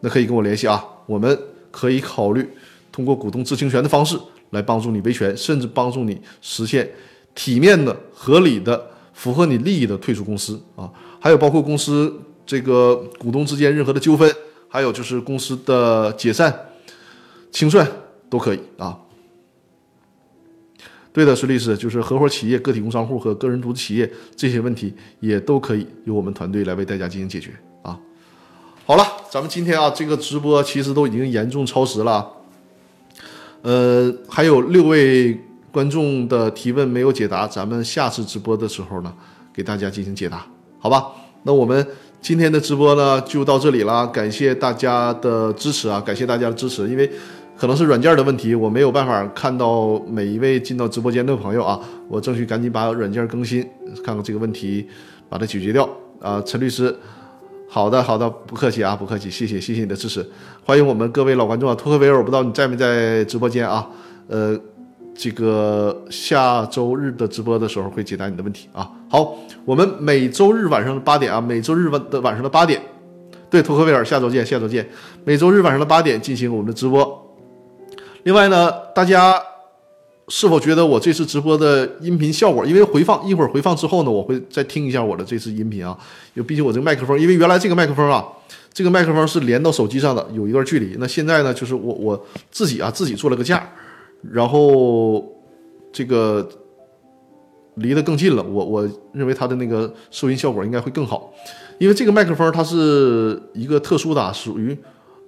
[0.00, 0.82] 那可以跟我联系啊。
[1.04, 1.38] 我们
[1.70, 2.48] 可以考虑
[2.90, 4.18] 通过股东知情权的方式
[4.50, 6.88] 来帮助你维权，甚至帮助你实现
[7.34, 10.90] 体面的、合理的、符合你利益的退出公司啊。
[11.20, 12.12] 还有包括公司
[12.46, 14.30] 这个股东之间任何的纠纷，
[14.68, 16.52] 还有就是公司的解散、
[17.50, 17.86] 清算
[18.30, 18.98] 都可以啊。
[21.12, 27.50] 对的，孙律师，就是合伙企业、个体工商户和个人独资企业这些问题也都可以由我们团队来为大家进行解决。
[28.88, 32.26] 好了，咱们今天啊这个直播其实都已经严重超时了，
[33.60, 35.38] 呃，还有六位
[35.70, 39.12] 观众的提问没有解答，咱们下次直播的时候呢
[39.52, 40.46] 给大家进行解答，
[40.78, 41.04] 好吧？
[41.42, 41.86] 那我们
[42.22, 47.10] 今天的直播呢就到这里了，感谢大家的支持啊，感谢大家的支持，因为。
[47.58, 53.68] 可能是软件的问题，我没有办法看到每一位进到直播间的朋友啊，我争取赶紧把软件更新，
[54.04, 54.88] 看看这个问题，
[55.28, 55.90] 把它解决掉
[56.20, 56.40] 啊。
[56.46, 56.96] 陈律师，
[57.70, 60.26] 好的好的，不客气啊，不客气，谢谢谢谢你的支持，
[60.64, 63.86] 欢迎我们各位老观众啊，托克维尔，我不知道你在没在直播间啊，
[64.26, 64.58] 呃，
[65.14, 68.90] 这个下周日的直播的时候会解答你的问题啊。
[69.10, 69.36] 好，
[69.66, 72.80] 我们每周日晚上的八点啊，每周日晚的晚上的八点，
[73.50, 74.88] 对，托克维尔，下周见，下周见，
[75.24, 77.36] 每周日晚上的八点进行我们的直播。
[78.22, 79.38] 另外呢，大家
[80.28, 82.64] 是否觉得我这次直播的音频效果？
[82.66, 85.96] 因为回放一会儿回放之后呢，我会再听一下我的这次音频啊。
[86.34, 88.22] 因为毕竟我这个麦克风，因为原来这个麦克风啊，
[88.72, 90.96] 这个麦克风是连到手机上的，有一段距离。
[90.98, 93.66] 那现在呢，就是我我自己啊，自己做了个架，
[94.30, 95.24] 然后
[95.90, 96.46] 这个
[97.76, 98.42] 离得更近了。
[98.42, 101.32] 我我认为它的那个收音效果应该会更好，
[101.78, 104.76] 因为这个麦克风它是一个特殊的，属于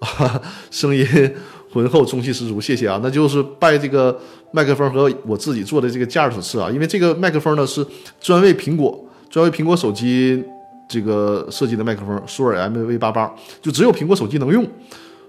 [0.70, 1.06] 声音。
[1.72, 2.98] 浑厚中气十足，谢谢啊！
[3.00, 4.20] 那就是拜这个
[4.52, 7.86] 麦克风和我自己做的这个架所赐啊，因为这个麦克风呢是
[8.20, 10.42] 专为苹果专为苹果手机
[10.88, 13.32] 这个设计的麦克风，舒尔 MV 八八，
[13.62, 14.66] 就只有苹果手机能用，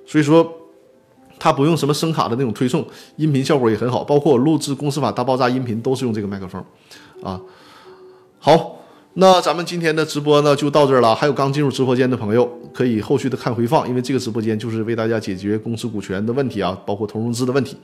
[0.07, 0.52] 所以说
[1.38, 2.85] 它不用什么声卡的那种推送，
[3.18, 6.64] 音频效果也很好，包括我录制《公司法大爆炸》音频都是用这个麦克风，
[7.23, 7.39] 啊，
[8.39, 8.77] 好。
[9.15, 11.14] 那咱们今天的直播呢就到这儿了。
[11.14, 17.76] 还有刚进入直播间的朋友，可以后续的看回放，因为这个直播间就是为大家解决公司股权的问题啊，包括投融资的问题。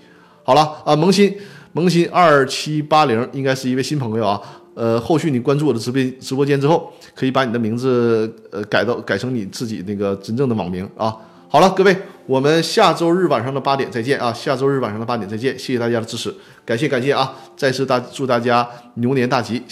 [0.48, 1.38] 好了啊，萌新
[1.74, 4.41] 萌新二七八零应该是一位新朋友啊。
[4.76, 11.14] 呃，后续你关注我的直播直播间之后，可以把你的名字呃改到改成你自己那个真正的网名啊。
[11.49, 11.94] 好了，各位，
[12.26, 14.32] 我们下周日晚上的八点再见啊！
[14.32, 16.34] 下周日晚上的八点再见，谢谢大家的支持，
[16.64, 17.36] 感谢感谢啊！
[17.57, 19.61] 再次大祝大家牛年大吉。